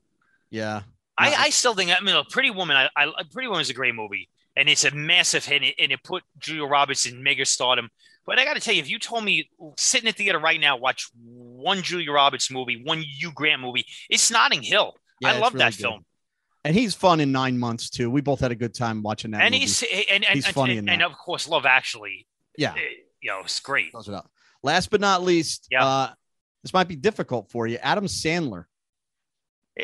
[0.50, 0.82] Yeah.
[1.18, 1.90] I, I still think.
[1.90, 2.76] I mean, a Pretty Woman.
[2.76, 5.74] I, I Pretty Woman is a great movie, and it's a massive hit, and it,
[5.78, 7.90] and it put Julia Roberts in mega stardom.
[8.24, 10.60] But I got to tell you, if you told me sit in the theater right
[10.60, 14.94] now, watch one Julia Roberts movie, one Hugh Grant movie, it's Notting Hill.
[15.20, 15.82] Yeah, I love really that good.
[15.82, 16.04] film.
[16.64, 18.08] And he's fun in nine months too.
[18.10, 19.42] We both had a good time watching that.
[19.42, 19.60] and movie.
[19.62, 20.92] he's and and, He's and, funny in and, that.
[20.94, 22.26] and of course, Love Actually.
[22.56, 22.74] yeah.
[22.76, 22.80] eh,
[23.20, 23.90] You know, it's great.
[23.90, 24.14] Close it.
[24.62, 25.84] Last but not least, Yeah.
[25.84, 26.10] uh,
[26.62, 27.78] this might be difficult for you.
[27.82, 28.66] Adam Sandler.
[29.76, 29.82] Eh,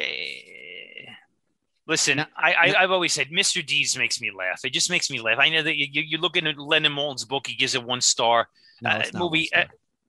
[1.88, 3.64] Listen, I, I I've always said Mr.
[3.66, 4.60] Deeds makes me laugh.
[4.64, 5.38] It just makes me laugh.
[5.40, 8.48] I know that you you, look into Leonard Maltin's book, he gives it one star.
[8.82, 9.64] No, Uh, movie, star.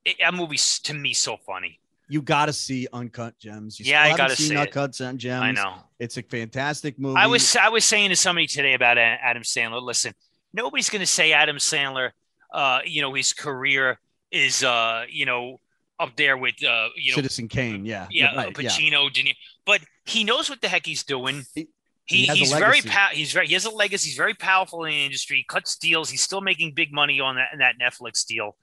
[0.06, 1.80] eh, That movie's to me so funny.
[2.10, 3.80] you got to see Uncut Gems.
[3.80, 4.56] You Yeah, I gotta seen see.
[4.58, 5.44] Uncut Gems.
[5.44, 5.76] I know.
[6.00, 7.18] It's a fantastic movie.
[7.18, 9.82] I was I was saying to somebody today about Adam Sandler.
[9.82, 10.14] Listen,
[10.54, 12.12] nobody's going to say Adam Sandler.
[12.54, 14.00] Uh, you know his career
[14.32, 15.60] is uh you know
[16.00, 17.86] up there with uh you know Citizen Kane.
[17.86, 18.08] Yeah.
[18.10, 19.36] yeah, Right, uh, Pacino, De Niro.
[19.66, 21.46] But he knows what the heck he's doing.
[21.56, 21.70] He-
[22.06, 24.10] He, he he's very pow- he's very he has a legacy.
[24.10, 25.38] He's very powerful in the industry.
[25.38, 26.10] He cuts deals.
[26.10, 28.56] He's still making big money on that that Netflix deal.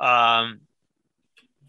[0.00, 0.60] Um,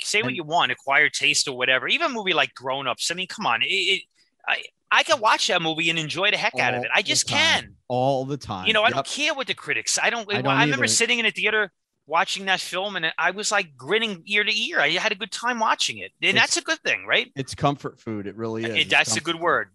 [0.01, 1.87] say what And- you want, acquired taste or whatever.
[1.89, 3.11] Even a movie like Grown Ups.
[3.11, 3.61] I mean, come on.
[3.61, 4.01] It, it,
[4.47, 6.89] I I can watch that movie and enjoy the heck out of it.
[6.95, 7.75] I just can.
[7.89, 8.65] all the time.
[8.67, 8.93] You know, I Yep.
[8.95, 9.99] don't care what the critics.
[10.01, 10.31] I don't.
[10.33, 10.87] I I, don't remember either.
[10.87, 11.73] sitting in a theater
[12.07, 14.79] watching that film, and I was like grinning ear to ear.
[14.79, 17.31] I had a good time watching it, and It's- that's a good thing, right?
[17.35, 18.25] It's comfort food.
[18.25, 18.75] It really is.
[18.75, 19.69] It- that's a good word.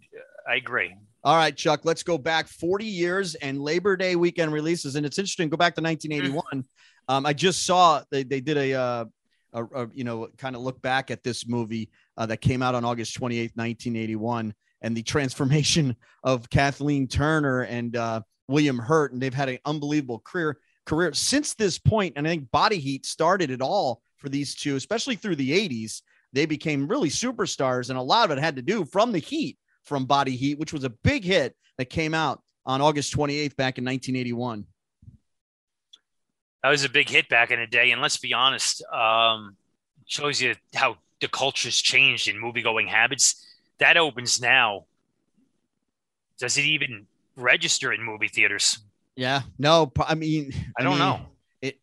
[0.49, 0.95] I agree.
[1.25, 4.97] All right, Chuck, let's go back 40 years and Labor Day weekend releases.
[4.97, 6.65] And it's interesting, go back to 1981.
[7.07, 9.05] Um, I just saw they, they did a, uh,
[9.53, 12.75] a, a, you know, kind of look back at this movie uh, that came out
[12.75, 19.13] on August 28th, 1981, and the transformation of Kathleen Turner and uh, William Hurt.
[19.13, 21.81] And they've had an unbelievable career career since this.
[21.91, 26.03] And I think Body Heat started it all for these two, especially through the 80s.
[26.33, 29.59] They became really superstars, and a lot of it had to do from the Heat
[29.85, 33.79] from Body Heat, which was a big hit that came out on August 28th back
[33.79, 34.65] in 1981.
[36.63, 39.57] That was a big hit back in the day, and let's be honest, um,
[40.07, 43.45] shows you how the culture's changed in movie going habits.
[43.79, 44.85] That opens now.
[46.39, 48.79] Does it even register in movie theaters?
[49.17, 51.21] Yeah, no, I mean, I don't mean, know.
[51.61, 51.81] It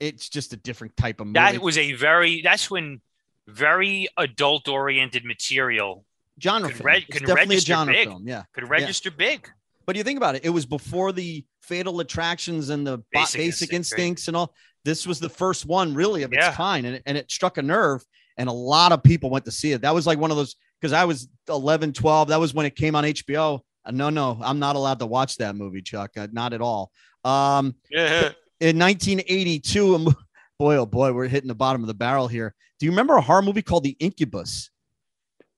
[0.00, 1.38] it's just a different type of movie.
[1.38, 2.42] That was a very.
[2.42, 3.00] That's when
[3.46, 6.04] very adult-oriented material
[6.40, 7.02] genre could film.
[7.10, 8.08] could definitely a register genre big.
[8.08, 8.22] film.
[8.26, 9.48] Yeah, could register big.
[9.84, 13.72] but you think about it, it was before the Fatal Attractions and the Basic Basic,
[13.72, 13.76] Instinct, right?
[13.76, 14.54] Instincts and all.
[14.84, 17.62] This was the first one really of its kind, and it, and it struck a
[17.62, 18.04] nerve.
[18.38, 19.82] And a lot of people went to see it.
[19.82, 22.28] That was like one of those because I was 11, 12.
[22.28, 23.60] That was when it came on HBO.
[23.84, 26.12] Uh, No, no, I'm not allowed to watch that movie, Chuck.
[26.16, 26.90] Uh, not at all.
[27.24, 28.32] Um, Yeah.
[28.60, 30.14] in 1982, mo-
[30.58, 32.54] boy, oh boy, we're hitting the bottom of the barrel here.
[32.78, 34.70] Do you remember a horror movie called The Incubus?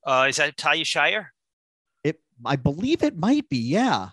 [0.07, 1.33] Uh, is that Talia Shire?
[2.03, 3.57] It, I believe it might be.
[3.59, 4.11] Yeah,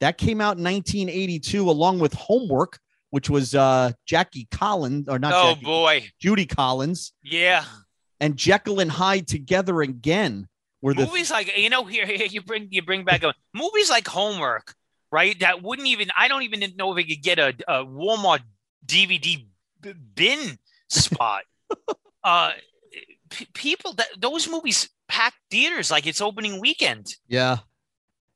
[0.00, 2.78] that came out in 1982, along with Homework,
[3.10, 6.08] which was uh, Jackie Collins, or not oh Jackie, boy.
[6.20, 7.64] Judy Collins, Yeah.
[8.20, 10.46] and Jekyll and Hyde together again.
[10.82, 13.88] Were the movies like you know here, here you bring you bring back a movies
[13.88, 14.74] like homework
[15.12, 15.38] right?
[15.40, 18.40] That wouldn't even i don't even know if we could get a, a walmart
[18.84, 19.46] dvd
[20.14, 21.44] bin spot.
[22.24, 22.52] Uh
[23.30, 27.14] p- people that those movies pack theaters like it's opening weekend.
[27.28, 27.58] Yeah,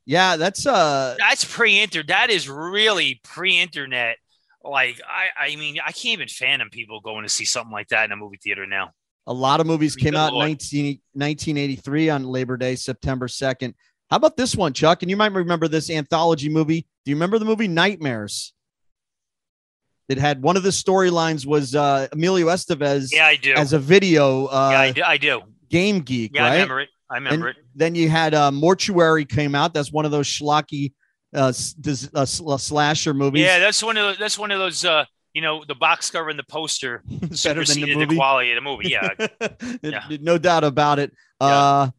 [0.04, 0.36] yeah.
[0.36, 4.18] That's uh, that's pre-inter that is really pre-internet.
[4.62, 8.06] Like i i mean i can't even fathom people going to see something like that
[8.06, 8.90] in a movie theater now
[9.26, 13.74] A lot of movies came Good out in 19, 1983 on Labor Day, September 2nd.
[14.10, 15.02] How about this one, Chuck?
[15.02, 16.86] And you might remember this anthology movie.
[17.04, 18.52] Do you remember the movie Nightmares?
[20.08, 23.78] It had one of the storylines was uh, Emilio Estevez yeah i do as a
[23.80, 27.48] video uh, yeah i do i do game geek, yeah i remember it i remember
[27.48, 29.74] and it then you had uh, Mortuary came out.
[29.74, 30.94] That's one of those schlocky
[31.34, 33.42] uh, uh, sl- slasher movies.
[33.42, 34.84] Yeah, that's one of the, that's one of those.
[34.84, 35.04] Uh,
[35.36, 37.02] you know, the box cover and the poster
[37.44, 38.16] better than the movie.
[38.16, 38.88] quality of the movie.
[38.88, 39.10] Yeah,
[39.82, 40.16] Yeah.
[40.22, 41.12] no doubt about it.
[41.38, 41.90] Uh,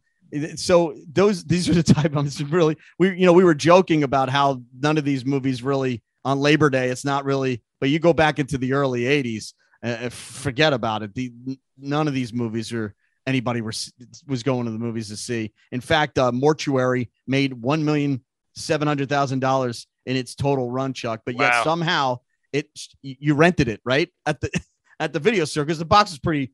[0.56, 4.02] so those these are the type of this really we you know we were joking
[4.02, 8.00] about how none of these movies really on Labor Day it's not really but you
[8.00, 11.32] go back into the early 80s uh, forget about it the
[11.78, 12.92] none of these movies are
[13.26, 13.90] anybody was
[14.26, 18.22] was going to the movies to see in fact uh, mortuary made one million
[18.54, 22.18] seven hundred thousand dollars in its total run chuck but yet somehow
[22.52, 22.68] it
[23.02, 24.50] you rented it right at the
[25.00, 26.52] at the video store because the box is pretty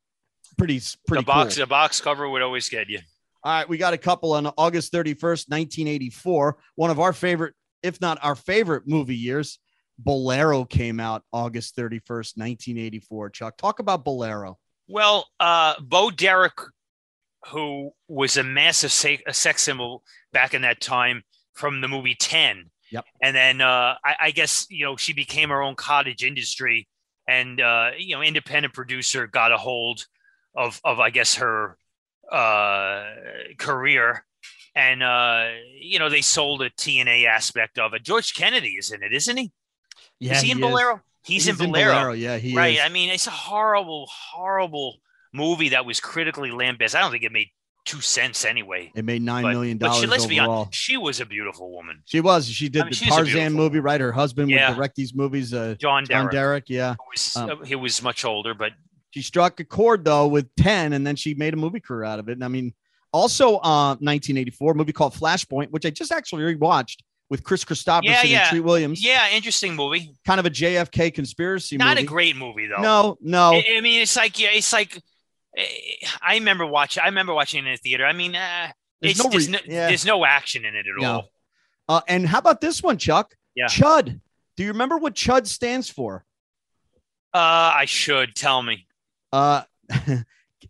[0.57, 1.63] pretty pretty the box cool.
[1.63, 3.01] the box cover would always get you.
[3.43, 6.57] All right, we got a couple on August 31st, 1984.
[6.77, 7.53] One of our favorite,
[7.83, 9.59] if not our favorite movie years.
[9.99, 13.31] Bolero came out August 31st, 1984.
[13.31, 14.59] Chuck, talk about Bolero.
[14.89, 16.59] Well, uh, Bo Derek,
[17.49, 20.03] who was a massive sex symbol
[20.33, 22.71] back in that time from the movie Ten.
[22.95, 23.05] Yep.
[23.21, 26.87] And then uh, I, I guess you know she became her own cottage industry,
[27.29, 30.07] and uh, you know independent producer got a hold
[30.55, 31.77] of of I guess her
[32.31, 33.05] uh,
[33.59, 34.25] career,
[34.77, 35.49] and uh,
[35.81, 38.05] you know they sold a TNA aspect of it.
[38.05, 39.51] George Kennedy is in it, isn't he?
[40.21, 40.63] Yeah, is he in is.
[40.63, 41.01] Bolero?
[41.25, 42.13] He's, in Bolero.
[42.13, 42.75] Yeah, he right.
[42.75, 42.81] is.
[42.81, 44.99] I mean, it's a horrible, horrible
[45.33, 46.99] movie that was critically lambasted.
[46.99, 47.49] I don't think it made
[47.85, 48.91] two cents anyway.
[48.95, 50.61] it made nine But, million but dollars she, let's be overall.
[50.63, 52.03] honest, she was a beautiful woman.
[52.07, 52.49] She was.
[52.49, 54.01] She did I mean, the Tarzan movie, right?
[54.01, 54.71] Her husband Yeah.
[54.71, 55.53] would direct these movies.
[55.53, 56.33] Uh, John John Derek.
[56.33, 56.65] Derek.
[56.71, 56.95] Yeah.
[57.11, 58.73] was, Um, uh, he was much older, but
[59.11, 62.19] She struck a chord though with 10 and then she made a movie career out
[62.19, 62.33] of it.
[62.33, 62.73] And I mean,
[63.13, 66.97] also uh 1984 a movie called Flashpoint, which I just actually rewatched
[67.31, 68.41] with Kris Kristofferson Yeah, yeah.
[68.41, 69.05] and Treat Williams.
[69.05, 70.13] yeah, interesting movie.
[70.27, 71.85] Kind of a JFK conspiracy movie.
[71.89, 72.07] Not movie.
[72.07, 72.83] a great movie though.
[72.83, 73.53] No, no.
[73.53, 75.01] I, I mean, it's like yeah, it's like
[76.23, 77.03] I remember watching.
[77.03, 78.05] I remember watching it in the theater.
[78.05, 79.89] I mean, uh, There's it's, no there's, re- no, yeah.
[79.89, 81.13] there's no action in it at No.
[81.13, 81.29] all.
[81.89, 83.35] Uh, and how about this one, Chuck?
[83.55, 83.67] Yeah.
[83.67, 84.21] Chud.
[84.57, 86.25] Do you remember what Chud stands for?
[87.33, 88.87] Uh, I should tell me.
[89.33, 89.63] Uh,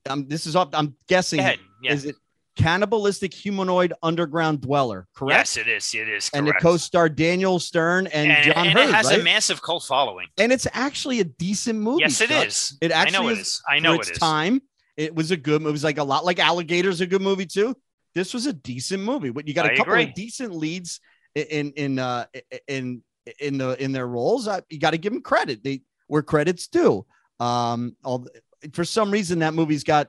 [0.08, 0.70] um, this is up.
[0.72, 1.38] I'm guessing.
[1.40, 1.56] Yeah.
[1.92, 2.16] Is it
[2.56, 5.06] cannibalistic humanoid underground dweller?
[5.14, 5.38] Correct.
[5.38, 5.94] Yes, it is.
[5.94, 6.30] It is.
[6.32, 9.20] And it co-starred Daniel Stern and, and, John and Heard, it has right?
[9.20, 10.28] a massive cult following.
[10.38, 12.00] and it's actually a decent movie.
[12.02, 12.46] Yes, it Chuck.
[12.46, 12.78] is.
[12.80, 13.62] It I actually know it is is.
[13.68, 14.18] I know its it is.
[14.18, 14.62] time.
[14.96, 15.62] It was a good.
[15.62, 17.76] It was like a lot like Alligator's a good movie too.
[18.14, 19.30] This was a decent movie.
[19.30, 20.04] But you got a I couple agree.
[20.04, 21.00] of decent leads
[21.34, 22.26] in in uh
[22.68, 23.02] in
[23.40, 24.46] in the in their roles.
[24.46, 25.64] I, you got to give them credit.
[25.64, 27.04] They where credits due.
[27.40, 28.26] Um, all
[28.72, 30.08] for some reason that movie's got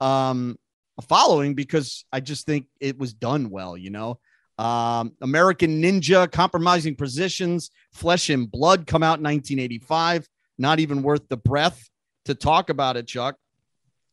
[0.00, 0.56] um
[0.98, 3.76] a following because I just think it was done well.
[3.76, 4.20] You know.
[4.58, 10.28] Um, American Ninja, Compromising Positions, Flesh and Blood come out in 1985.
[10.58, 11.88] Not even worth the breath
[12.26, 13.36] to talk about it, Chuck.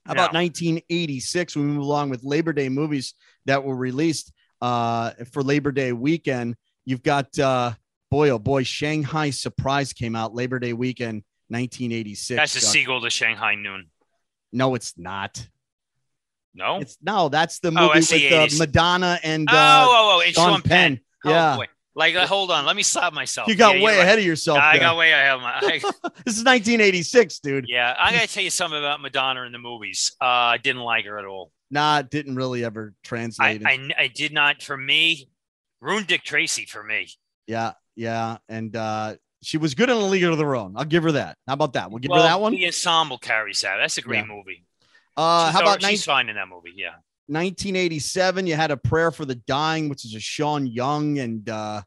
[0.09, 0.39] How about No.
[0.39, 1.55] 1986?
[1.55, 3.13] We move along with Labor Day movies
[3.45, 6.55] that were released uh, for Labor Day weekend.
[6.83, 7.73] You've got, uh,
[8.09, 12.35] boy, oh boy, Shanghai Surprise came out Labor Day weekend, 1986.
[12.39, 12.69] That's a Chuck.
[12.69, 13.91] sequel to Shanghai Noon.
[14.51, 15.47] No, it's not.
[16.55, 16.79] No.
[16.79, 20.23] It's no, that's the Oh, movie the with uh, Madonna and oh, uh, oh, oh,
[20.25, 20.95] and Sean Sean, Penn.
[20.95, 20.99] Penn.
[21.25, 21.55] Oh, Yeah.
[21.55, 21.65] boy.
[21.95, 22.65] Like, uh, hold on.
[22.65, 23.47] Let me stop myself.
[23.47, 24.03] you got Yeah, way right.
[24.03, 24.59] ahead of yourself.
[24.59, 24.81] I there.
[24.87, 25.53] got way ahead of my.
[25.55, 25.79] I,
[26.25, 27.65] this is 1986, dude.
[27.67, 30.15] yeah, I got to tell you something about Madonna in the movies.
[30.21, 31.51] Uh, I didn't like her at all.
[31.71, 33.63] Nah, didn't really ever translate.
[33.65, 34.61] I, I did not.
[34.63, 35.29] For me,
[35.81, 37.07] ruined Dick Tracy for me.
[37.47, 40.73] yeah, yeah, and uh, she was good in a League of Their Own.
[40.77, 41.37] I'll give her that.
[41.47, 41.89] How about that?
[41.91, 42.53] We'll give well, her that one.
[42.53, 43.77] The ensemble carries that.
[43.77, 44.33] That's a great Yeah.
[44.33, 44.65] movie.
[45.17, 46.73] Uh, She's how about 19- she's fine in that movie?
[46.75, 46.95] Yeah.
[47.29, 51.81] 1987, you had a prayer for the dying, which is a Sean Young and uh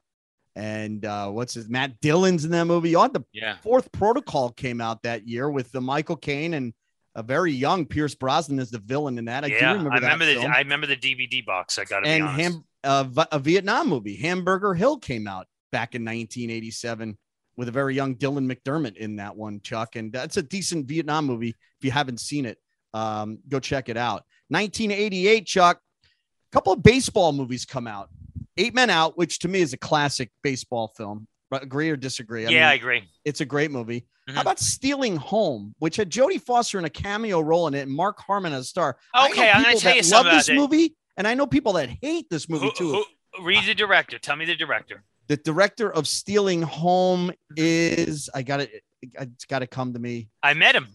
[0.54, 2.94] and uh what's his Matt Dillon's in that movie.
[2.94, 3.56] On the Yeah.
[3.62, 6.72] fourth protocol came out that year with the Michael Caine and
[7.14, 9.44] a very young Pierce Brosnan as the villain in that.
[9.44, 9.72] I do yeah.
[9.72, 10.52] remember I that remember the film.
[10.52, 11.78] I remember the DVD box.
[11.78, 12.26] I got and.
[12.28, 17.16] Ham, uh, a Vietnam movie, Hamburger Hill, came out back in 1987
[17.56, 19.96] with a very young Dylan McDermott in that one, Chuck.
[19.96, 21.50] And that's a decent Vietnam movie.
[21.50, 22.58] If you haven't seen it,
[22.94, 24.24] um, go check it out.
[24.52, 25.80] 1988, Chuck.
[26.04, 26.06] A
[26.52, 28.10] couple of baseball movies come out.
[28.58, 31.26] Eight Men Out, which to me is a classic baseball film.
[31.50, 32.46] Agree or disagree?
[32.48, 33.02] yeah, I agree.
[33.24, 34.06] it's a great movie.
[34.28, 34.34] Mhm.
[34.34, 37.90] How about Stealing Home, which had Jodie Foster in a cameo role in it and
[37.90, 38.96] Mark Harmon as a star?
[39.14, 41.90] Okay, I'm going to tell you something love this movie, and I know people that
[42.00, 43.04] hate this movie Who- too.
[43.38, 44.18] who- read the director.
[44.18, 45.02] Tell me the director.
[45.28, 48.82] the director of Stealing Home is I got it.
[49.00, 50.28] It's got to come to me.
[50.42, 50.88] I met him.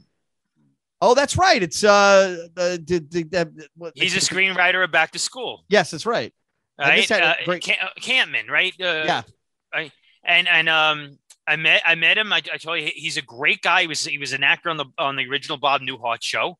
[1.01, 1.61] Oh, that's right.
[1.61, 5.63] It's uh the, the, the, the what- He's a screenwriter of Back to School.
[5.69, 6.33] Yes, that's right.
[6.79, 6.97] I Right?
[6.97, 8.73] just had a Uh, great- Ca- uh, Kampmann, right?
[8.79, 9.21] Uh, Yeah.
[9.73, 9.91] Right.
[10.23, 12.33] And and um, I met I met him.
[12.33, 13.81] I, I told you he's a great guy.
[13.81, 16.57] He was he was an actor on the on the original Bob Newhart show.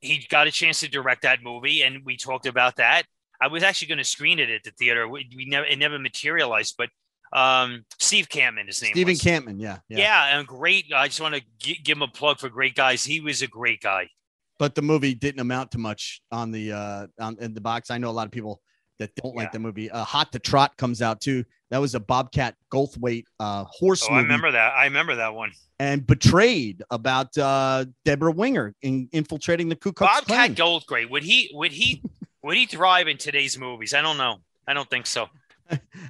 [0.00, 3.02] He got a chance to direct that movie, and we talked about that.
[3.40, 5.06] I was actually going to screen it at the theater.
[5.08, 6.90] We, we never it never materialized, but
[7.32, 8.92] um, Steve Kampmann, is his name.
[8.92, 9.20] Stephen was.
[9.20, 9.60] Kampmann.
[9.60, 9.98] Yeah, yeah.
[9.98, 10.38] Yeah.
[10.38, 10.86] and great.
[10.94, 13.04] I just want to gi- give him a plug for great guys.
[13.04, 14.08] He was a great guy.
[14.58, 17.90] But the movie didn't amount to much on the uh on in the box.
[17.90, 18.60] I know a lot of people
[18.98, 19.90] that don't like the movie.
[19.90, 21.42] Uh, Hot to Trot comes out too.
[21.70, 24.18] That was a Bobcat Goldthwait uh horse Oh, movie.
[24.20, 24.74] I remember that.
[24.74, 25.52] I remember that one.
[25.78, 30.20] and Betrayed about uh Debra Winger in infiltrating the Ku Klux.
[30.20, 31.08] Bobcat Goldthwait.
[31.08, 31.50] Would he?
[31.54, 32.02] Would he?
[32.42, 33.94] would he thrive in today's movies?
[33.94, 34.38] I don't know.
[34.68, 35.28] I don't think so.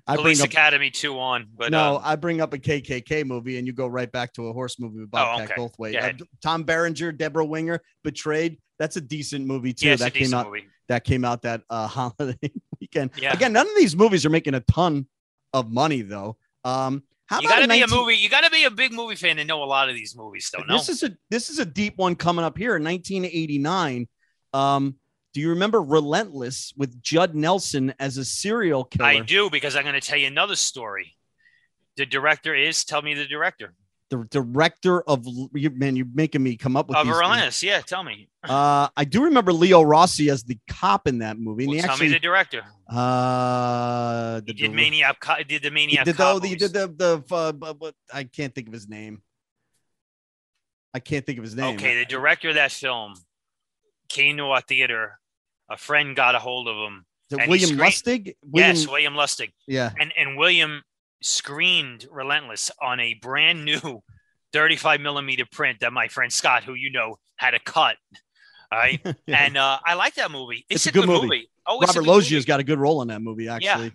[0.06, 3.26] I bring Police up Academy two on, but no, uh, I bring up a KKK
[3.26, 5.60] movie, and you go right back to a horse movie with Bobcat okay.
[5.60, 5.92] Goldthwait.
[5.92, 6.26] Go Uh.
[6.42, 8.58] Tom Berenger, Debra Winger, Betrayed.
[8.78, 9.88] That's a decent movie too.
[9.88, 10.46] yeah, that came out.
[10.46, 10.64] movie.
[10.88, 13.10] That came out that uh, holiday weekend.
[13.16, 13.32] Yeah.
[13.32, 15.06] Again, none of these movies are making a ton
[15.52, 16.36] of money though.
[16.64, 18.16] Um, how You got to be a movie.
[18.16, 20.50] You got to be a big movie fan to know a lot of these movies,
[20.52, 20.64] though.
[20.66, 24.08] No, This is a this is a deep one coming up here in 1989.
[24.52, 24.96] Um,
[25.32, 29.08] do you remember Relentless with Judd Nelson as a serial killer?
[29.08, 31.16] I do because I'm going to tell you another story.
[31.96, 32.84] The director is.
[32.84, 33.74] Tell me the director
[34.10, 37.06] The director of man, you're making me come up with of.
[37.06, 37.62] Relentless.
[37.62, 38.28] Yeah, tell me.
[38.42, 41.66] Uh, I do remember Leo Rossi as the cop in that movie.
[41.66, 42.62] Well, he tell actually, me the director.
[42.88, 45.20] uh, He the did dir- Maniac.
[45.20, 46.06] Co- Did the Maniac?
[46.06, 49.22] did, the, he did the the uh, bu- bu- I can't think of his name.
[50.94, 51.76] I can't think of his name.
[51.76, 53.14] Okay, the director of that film
[54.10, 55.18] came theater.
[55.70, 57.06] A friend got a hold of him.
[57.30, 58.34] Is it and he William Lustig.
[58.42, 59.50] William, yes, William Lustig.
[59.66, 59.90] yeah.
[59.98, 60.82] And and William
[61.22, 64.02] screened Relentless on a brand new
[64.52, 67.96] 35 millimeter print that my friend Scott, who you know, had a cut.
[68.72, 69.00] All right.
[69.26, 70.66] and uh, I like that movie.
[70.68, 71.48] It's, a, good, movie.
[71.66, 73.92] Oh, Robert good Loggia's got a good role in that movie, actually.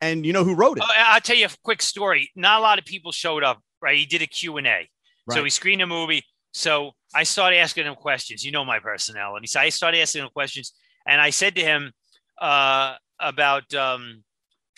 [0.00, 0.84] And you know who wrote it?
[0.86, 2.30] Oh, I'll tell you a quick story.
[2.36, 3.96] Not a lot of people showed up, right?
[3.96, 4.88] He did a Q&A.
[5.30, 6.22] So he screened a movie.
[6.52, 8.44] So I started asking him questions.
[8.44, 9.46] You know my personality.
[9.46, 10.72] So I started asking him questions.
[11.06, 11.92] And I said to him
[12.40, 14.22] uh, about, um,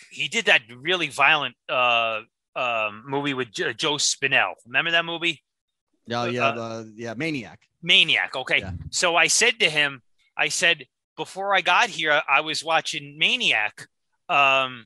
[0.09, 2.21] he did that really violent uh,
[2.55, 4.53] um, movie with Jo- Joe Spinell.
[4.65, 5.43] Remember that movie?
[6.07, 7.59] yeah, yeah, uh, the, yeah, Maniac.
[7.83, 8.35] Maniac.
[8.35, 8.59] Okay.
[8.59, 8.71] Yeah.
[8.89, 10.01] So I said to him,
[10.37, 10.85] I said,
[11.17, 13.87] before I got here, I was watching Maniac.
[14.29, 14.85] Um,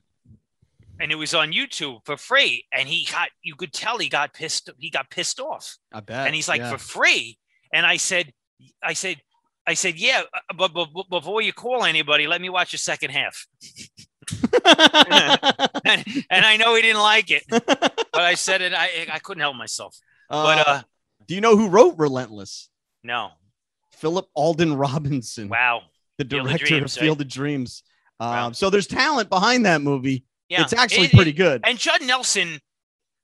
[1.00, 2.66] and it was on YouTube for free.
[2.72, 5.76] And he got, you could tell he got pissed, he got pissed off.
[5.92, 6.26] I bet.
[6.26, 6.72] And he's like, yeah.
[6.72, 7.38] for free.
[7.74, 8.32] And I said,
[8.82, 9.16] I said,
[9.66, 12.78] I said, yeah, uh, but, but, but before you call anybody, let me watch the
[12.78, 13.46] second half.
[15.86, 18.72] And, and I know he didn't like it, but I said it.
[18.74, 19.96] I, I couldn't help myself.
[20.30, 20.82] But Uh, uh,
[21.26, 22.68] do you know who wrote Relentless?
[23.02, 23.30] no,
[23.92, 25.82] Philip Alden Robinson, wow.
[26.18, 27.06] the Field of director Dreams, of right?
[27.06, 27.82] Field of Dreams.
[28.20, 28.52] Um, Wow.
[28.52, 30.24] So there's talent behind that movie.
[30.48, 31.60] Yeah, It's actually It- pretty it- good.
[31.64, 32.58] And Judd Nelson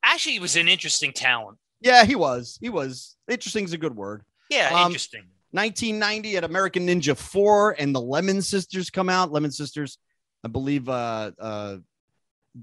[0.02, 1.58] actually was an interesting talent.
[1.80, 2.58] yeah, he was.
[2.60, 3.16] He was.
[3.28, 4.22] Interesting is a good word.
[4.50, 5.22] Yeah, Um, interesting.
[5.52, 9.32] 1990 at American Ninja 4 and the Lemon Sisters come out.
[9.32, 9.98] Lemon Sisters,
[10.44, 11.76] I believe uh uh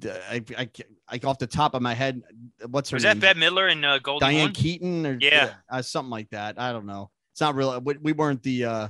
[0.03, 0.69] I, I,
[1.07, 2.21] I off the top of my head,
[2.69, 3.19] what's her Was name?
[3.19, 4.51] that Bette Midler and uh, Goldie Diane Hawn?
[4.53, 5.53] Keaton or Yeah.
[5.69, 6.59] uh, something like that.
[6.59, 7.09] I don't know.
[7.31, 7.79] It's not real.
[7.79, 8.87] we, we weren't the uh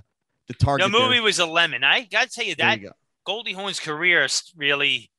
[0.47, 0.91] the target.
[0.91, 1.07] The there.
[1.07, 1.83] movie was a lemon.
[1.83, 2.93] I got to tell you that you go.
[3.25, 5.11] Goldie Hawn's career really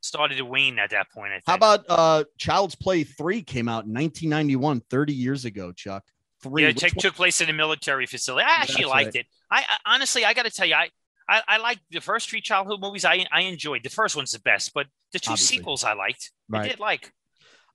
[0.00, 1.32] started to wane at that point.
[1.32, 1.44] I think.
[1.46, 6.04] How about uh Child's Play 3 came out in 1991, 30 years ago, Chuck.
[6.42, 6.62] Three.
[6.62, 8.44] yeah, it took, took place in a military facility.
[8.48, 9.14] I actually That's liked right.
[9.16, 9.26] it.
[9.50, 10.88] I, I honestly, I got to tell you, I,
[11.28, 13.04] I I liked the first three childhood movies.
[13.04, 15.58] I I enjoyed the first one's the best, but the two Obviously.
[15.58, 16.32] sequels I liked.
[16.52, 17.12] I did like.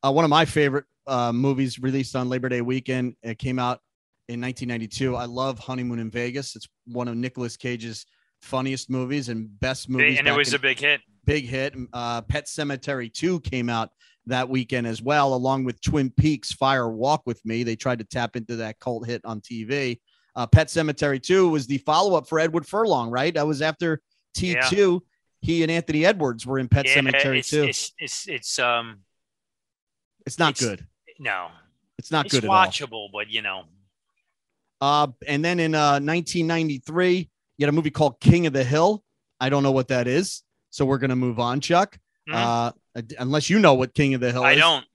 [0.04, 3.16] uh, one of my favorite uh, movies released on Labor Day weekend.
[3.24, 3.80] It came out
[4.28, 5.16] in 1992.
[5.16, 6.56] I love Honeymoon in Vegas.
[6.58, 8.06] It's one of Nicolas Cage's
[8.42, 10.20] funniest movies and best movies.
[10.20, 11.02] and it was in- a big hit.
[11.26, 11.74] big hit.
[11.94, 13.90] Uh, Pet Sematary 2 came out
[14.28, 17.64] that weekend as well, along with Twin Peaks Fire Walk with Me.
[17.64, 20.00] They tried to tap into that cult hit on TV.
[20.36, 23.34] Uh, Pet Sematary 2 was the follow up for Edward Furlong, right?
[23.34, 24.02] That was after
[24.38, 25.02] T2.
[25.42, 27.64] He and Anthony Edwards were in Pet yeah, Sematary it's, 2.
[27.64, 29.00] It's, it's it's um
[30.26, 30.88] It's not it's- good.
[31.20, 31.48] no,
[31.98, 32.56] It's not it's good at all.
[32.56, 33.64] watchable, but you know,
[34.82, 39.04] Uh, and then in uh, 1993, you had a movie called King of the Hill.
[39.40, 40.44] I don't know what that is.
[40.70, 41.98] So we're going to move on, Chuck.
[42.28, 42.34] Mhm.
[42.34, 44.60] Uh, unless you know what King of the Hill I is.
[44.60, 44.86] don't.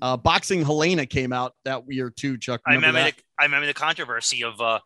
[0.00, 2.60] Uh, Boxing Helena came out that year too, Chuck.
[2.66, 3.16] I Remember remember that?
[3.16, 4.80] the, I remember the controversy of uh,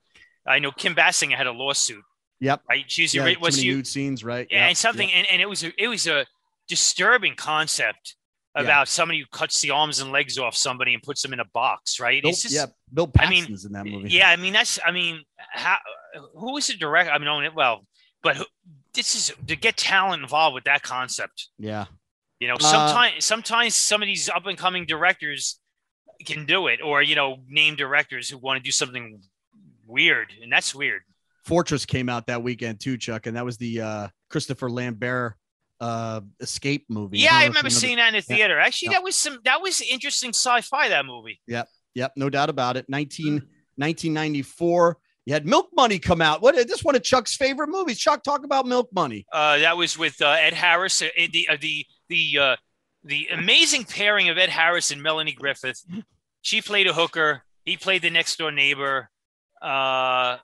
[0.47, 2.03] I know Kim Basinger had a lawsuit.
[2.41, 2.63] Yep.
[2.69, 4.47] Right, she's Yeah, yeah, too was you nude scenes, right?
[4.51, 5.19] yeah, Yep, and something, yep.
[5.19, 6.27] and, and it was a, it was a
[6.69, 8.15] disturbing concept
[8.55, 8.63] Yeah.
[8.63, 11.47] about somebody who cuts the arms and legs off somebody and puts them in a
[11.47, 12.21] box, right?
[12.23, 14.11] Bill, It's just, yeah, Bill I mean, in that movie.
[14.11, 15.79] Yeah, I mean that's I mean how
[16.35, 17.11] who was the director?
[17.11, 17.87] I mean, well,
[18.23, 18.45] but who,
[18.97, 21.49] this is to get talent involved with that concept.
[21.59, 21.87] yeah.
[22.39, 25.59] You know, Uh, sometimes sometimes some of these up and coming directors
[26.27, 29.23] can do it, or you know, name directors who want to do something
[29.87, 31.01] weird, and that's weird.
[31.47, 35.35] Fortress came out that weekend too, Chuck, and that was the uh, Christopher Lambert
[35.81, 37.19] uh, escape movie.
[37.21, 38.37] Yeah, I you remember seeing that in the Yeah.
[38.37, 38.59] theater.
[38.61, 38.93] Actually, Yeah.
[38.99, 40.89] that was some that was interesting sci-fi.
[40.91, 41.41] That movie.
[41.47, 42.85] Yep, yep, no doubt about it.
[42.91, 43.41] 19,
[43.77, 44.99] 1994.
[45.27, 46.41] You had Milk Money come out.
[46.41, 47.99] What this one of Chuck's favorite movies.
[47.99, 49.27] Chuck, talk about Milk Money.
[49.33, 51.03] Uh, that was with uh, Ed Harris.
[51.03, 52.57] Uh, the uh, the the uh,
[53.03, 55.83] the amazing pairing of Ed Harris and Melanie Griffith.
[56.43, 57.43] She played a hooker.
[57.65, 59.11] He played the next door neighbor.
[59.61, 60.37] Uh,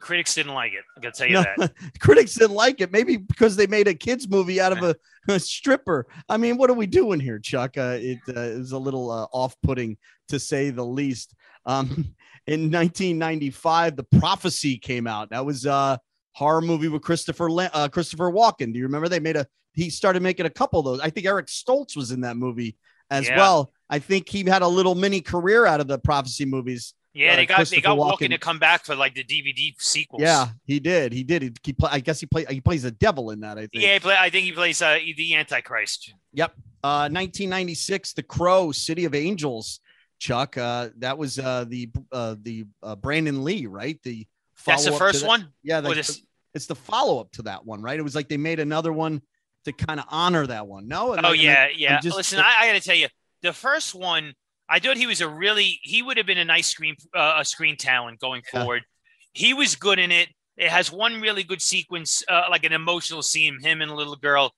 [0.00, 0.84] critics didn't like it.
[0.96, 1.72] I gotta tell you No, that.
[2.00, 2.92] critics didn't like it.
[2.92, 4.94] Maybe because they made a kids movie out of a,
[5.32, 6.06] a stripper.
[6.28, 7.78] I mean, what are we doing here, Chuck?
[7.78, 9.96] Uh, it uh, is a little uh, off-putting
[10.28, 11.34] to say the least.
[11.64, 12.14] Um,
[12.46, 15.30] in 1995, The Prophecy came out.
[15.30, 15.98] That was a
[16.32, 18.72] horror movie with Christopher uh, Christopher Walken.
[18.72, 19.08] Do you remember?
[19.08, 19.46] They made a.
[19.72, 21.00] He started making a couple of those.
[21.00, 22.76] I think Eric Stoltz was in that movie
[23.10, 23.36] as Yeah.
[23.36, 23.72] well.
[23.90, 26.94] I think he had a little mini career out of the Prophecy movies.
[27.12, 28.18] Yeah, Uh, they got they got Walken.
[28.18, 30.22] Walken to come back for like the DVD sequels.
[30.22, 31.12] Yeah, he did.
[31.12, 31.42] He did.
[31.42, 32.44] He, he play, I guess he play.
[32.48, 33.56] He plays a devil in that.
[33.58, 33.70] I think.
[33.84, 33.94] yeah.
[33.94, 36.12] He play, I think he plays uh, the Antichrist.
[36.34, 36.52] Yep.
[36.84, 39.80] Uh, 1996, The Crow, City of Angels.
[40.18, 44.02] Chuck, uh, that was uh, the uh, the uh, Brandon Lee, right?
[44.02, 44.26] The
[44.66, 45.52] That's the first that- one.
[45.62, 46.22] Yeah, the, this-
[46.54, 47.98] it's the follow up to that one, right?
[47.98, 49.20] It was like they made another one
[49.66, 50.88] to kind of honor that one.
[50.88, 51.14] No.
[51.22, 52.00] Oh yeah, yeah.
[52.00, 53.08] just- Listen, I, I got to tell you,
[53.42, 54.32] the first one,
[54.68, 57.44] I thought he was a really he would have been a nice screen uh, a
[57.44, 58.60] screen talent going Yeah.
[58.60, 58.84] forward.
[59.32, 60.28] He was good in it.
[60.56, 64.16] It has one really good sequence, uh, like an emotional scene, him and a little
[64.16, 64.52] girl.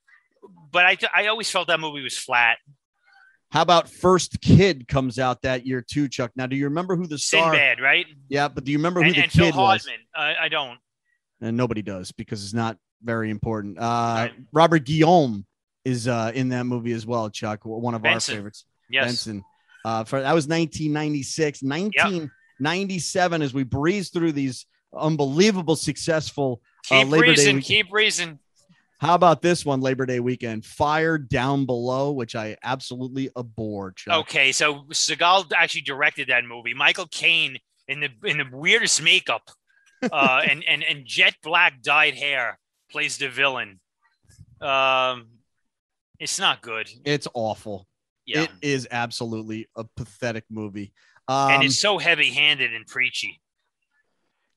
[0.71, 2.59] But I I always felt that movie was flat.
[3.51, 6.33] How about First Kid comes out that year too, Chuck?
[6.37, 7.53] Now, do you remember who the star?
[7.55, 8.07] Sinbad, right?
[8.29, 9.87] Yeah, but do you remember who And, the and Phil kid was?
[9.87, 10.01] Hartman.
[10.15, 10.79] I, I don't.
[11.41, 13.79] and nobody does because it's not very important.
[13.79, 14.33] Uh, Right.
[14.53, 15.47] Robert Guillaume
[15.85, 17.61] is uh, in that movie as well, Chuck.
[17.65, 18.35] One of Benson.
[18.35, 18.65] our favorites.
[18.91, 19.07] Yes.
[19.07, 19.45] Benson.
[19.85, 23.43] Uh, for that was 1996, 1997.
[23.43, 26.61] As we breeze through these unbelievable, successful.
[26.91, 27.57] Uh, Keep Labor Day reason.
[27.57, 28.39] week- Keep reason.
[29.01, 30.65] How about this one, Labor Day weekend?
[30.65, 33.93] Fire Down Below, which I absolutely abhor.
[33.93, 34.21] Chuck.
[34.23, 36.75] Okay, so Seagal actually directed that movie.
[36.75, 39.51] Michael Caine in the in the weirdest makeup,
[40.03, 42.59] uh, and and and jet black dyed hair
[42.91, 43.79] plays the villain.
[44.61, 45.29] Um,
[46.19, 46.91] it's not good.
[47.05, 47.87] It's awful.
[48.27, 50.93] Yeah, It is absolutely a pathetic movie.
[51.29, 53.41] Um, and it's so heavy handed and preachy.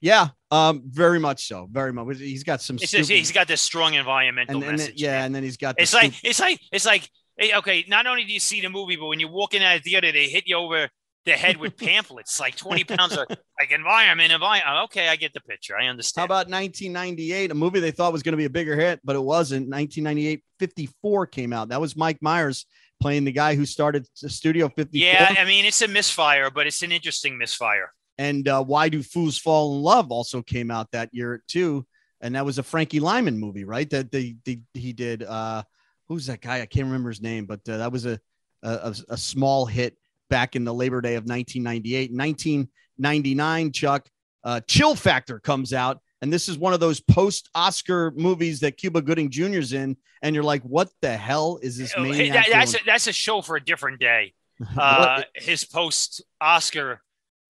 [0.01, 1.67] Yeah, um, very much so.
[1.71, 2.17] Very much.
[2.17, 2.75] He's got some.
[2.77, 5.01] It's just, he's got this strong environmental and, and then- message.
[5.01, 5.25] yeah, man.
[5.27, 5.75] and then he's got.
[5.77, 7.09] it's like stupid- it's like it's like
[7.57, 7.85] okay.
[7.87, 10.11] Not only do you see the movie, but when you walk in at the theater,
[10.11, 10.89] they hit you over
[11.25, 13.27] the head with pamphlets, like twenty pounds of
[13.59, 14.85] like environment, environment.
[14.85, 15.77] Okay, I get the picture.
[15.77, 16.21] I understand.
[16.21, 17.51] How about 1998?
[17.51, 19.69] A movie they thought was going to be a bigger hit, but it wasn't.
[19.69, 21.69] 1998, 54 came out.
[21.69, 22.65] That was Mike Myers
[22.99, 24.89] playing the guy who started Studio 54.
[24.93, 27.93] Yeah, I mean it's a misfire, but it's an interesting misfire.
[28.21, 31.85] And uh, Why Do Fools Fall in Love also came out that year too.
[32.21, 33.89] And that was a Frankie Lymon movie, right?
[33.89, 35.23] That they, they he did.
[35.23, 35.63] Uh,
[36.07, 36.61] who's that guy?
[36.61, 38.19] I can't remember his name, but uh, that was a,
[38.61, 39.97] a a small hit
[40.29, 42.11] back in the Labor Day of 1998.
[42.11, 44.07] 1999, Chuck.
[44.43, 49.01] Uh, Chill Factor comes out, and this is one of those post-Oscar movies that Cuba
[49.01, 52.79] Gooding Jr.'s in, and you're like, what the hell is this Oh, that- that's a,
[52.85, 54.33] that's a show for a different day.
[54.77, 57.01] Uh, his post Oscar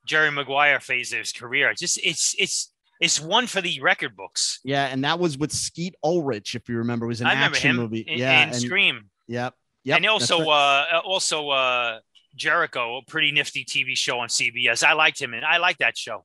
[0.06, 1.74] Jerry Maguire phase of his career.
[1.74, 4.60] Just it's it's it's one for the record books.
[4.64, 7.76] yeah, and that was with Skeet Ulrich, if you remember, it was an action him
[7.78, 8.02] movie.
[8.02, 9.10] in, yeah, and, Scream.
[9.28, 9.56] Yep.
[9.84, 9.98] Yep.
[9.98, 10.88] and also right.
[10.94, 12.00] uh also uh
[12.36, 14.84] Jericho, a pretty nifty TV show on CBS.
[14.84, 16.24] I liked him and I like that show.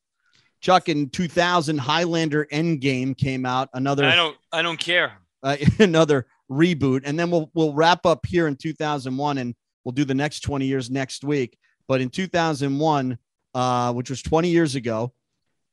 [0.60, 3.68] Chuck in 2000, Highlander Endgame came out.
[3.72, 5.12] Another I don't I don't care.
[5.42, 9.54] uh, another reboot, and then we'll we'll wrap up here in 2001, and
[9.84, 11.58] we'll do the next 20 years next week.
[11.88, 13.18] But in 2001,
[13.56, 15.12] uh, which was 20 years ago,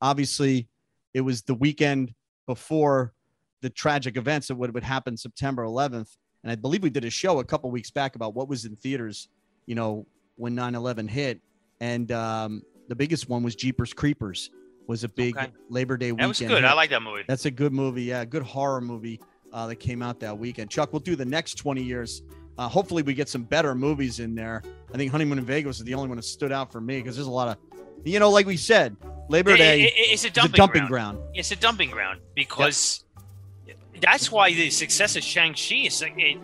[0.01, 0.67] obviously
[1.13, 2.13] it was the weekend
[2.47, 3.13] before
[3.61, 7.09] the tragic events that would would happen September 11th, and I believe we did a
[7.09, 9.27] show a couple weeks back about what was in theaters,
[9.65, 10.05] you know,
[10.35, 11.41] when 9/11 hit,
[11.79, 14.49] and um, the biggest one was Jeepers Creepers.
[14.85, 15.47] Was a big Okay.
[15.69, 16.23] Labor Day weekend.
[16.25, 16.51] That was good.
[16.51, 16.65] hit.
[16.65, 17.23] I like that movie.
[17.25, 18.03] That's a good movie.
[18.03, 19.21] Yeah, good horror movie
[19.53, 20.69] uh, that came out that weekend.
[20.69, 22.21] Chuck, we'll do the next 20 years.
[22.57, 24.61] Uh, hopefully, we get some better movies in there.
[24.93, 27.15] I think Honeymoon in Vegas is the only one that stood out for me because
[27.15, 27.57] there's a lot of,
[28.03, 28.95] you know, like we said,
[29.29, 31.17] Labor Day it- it's a is a dumping, dumping ground.
[31.17, 31.35] ground.
[31.35, 33.03] It's a dumping ground because
[34.01, 36.37] that's why the success of Shang-Chi is like it,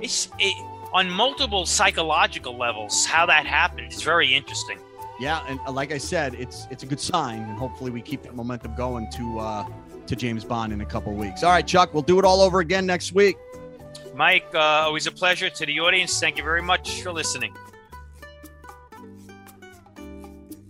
[0.00, 0.54] it's it,
[0.92, 3.06] on multiple psychological levels.
[3.06, 4.78] How that happened is very interesting.
[5.18, 8.22] Yeah, and uh, like I said, it's it's a good sign, and hopefully we keep
[8.24, 9.66] that momentum going to uh,
[10.06, 11.42] to James Bond in a couple of weeks.
[11.42, 13.36] All right, Chuck, we'll do it all over again next week.
[14.14, 15.48] Mike, uh, always a pleasure.
[15.48, 17.54] To the audience, thank you very much for listening.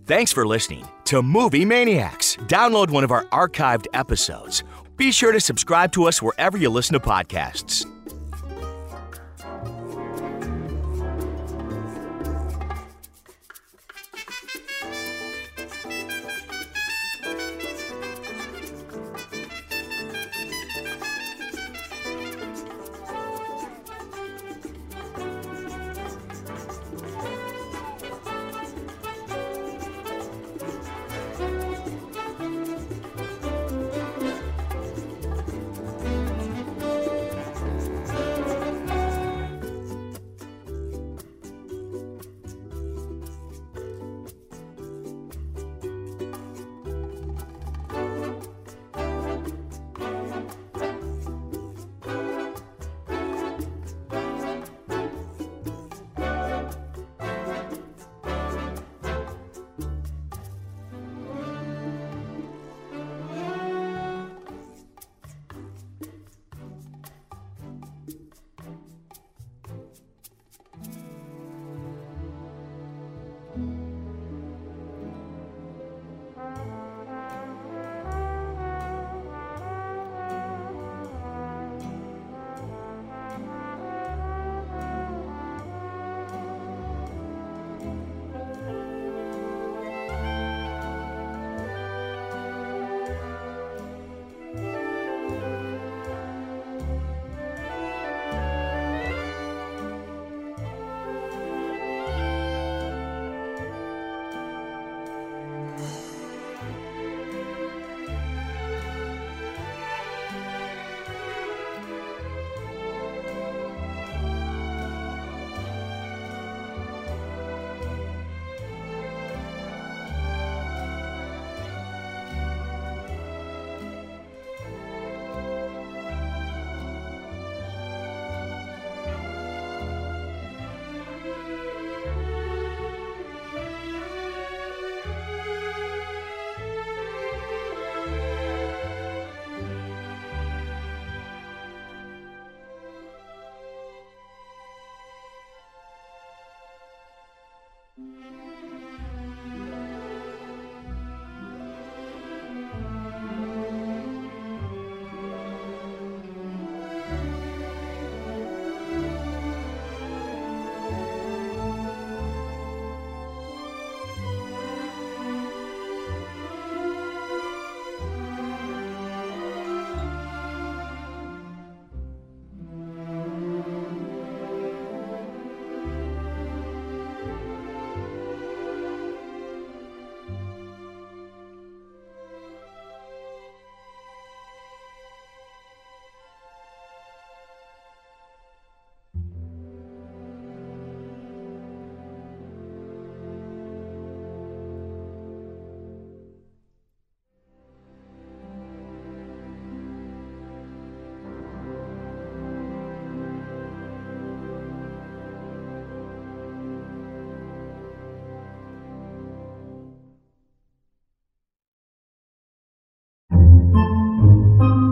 [0.07, 2.37] Thanks for listening to Movie Maniacs.
[2.47, 4.63] Download one of our archived episodes.
[4.97, 7.85] Be sure to subscribe to us wherever you listen to podcasts.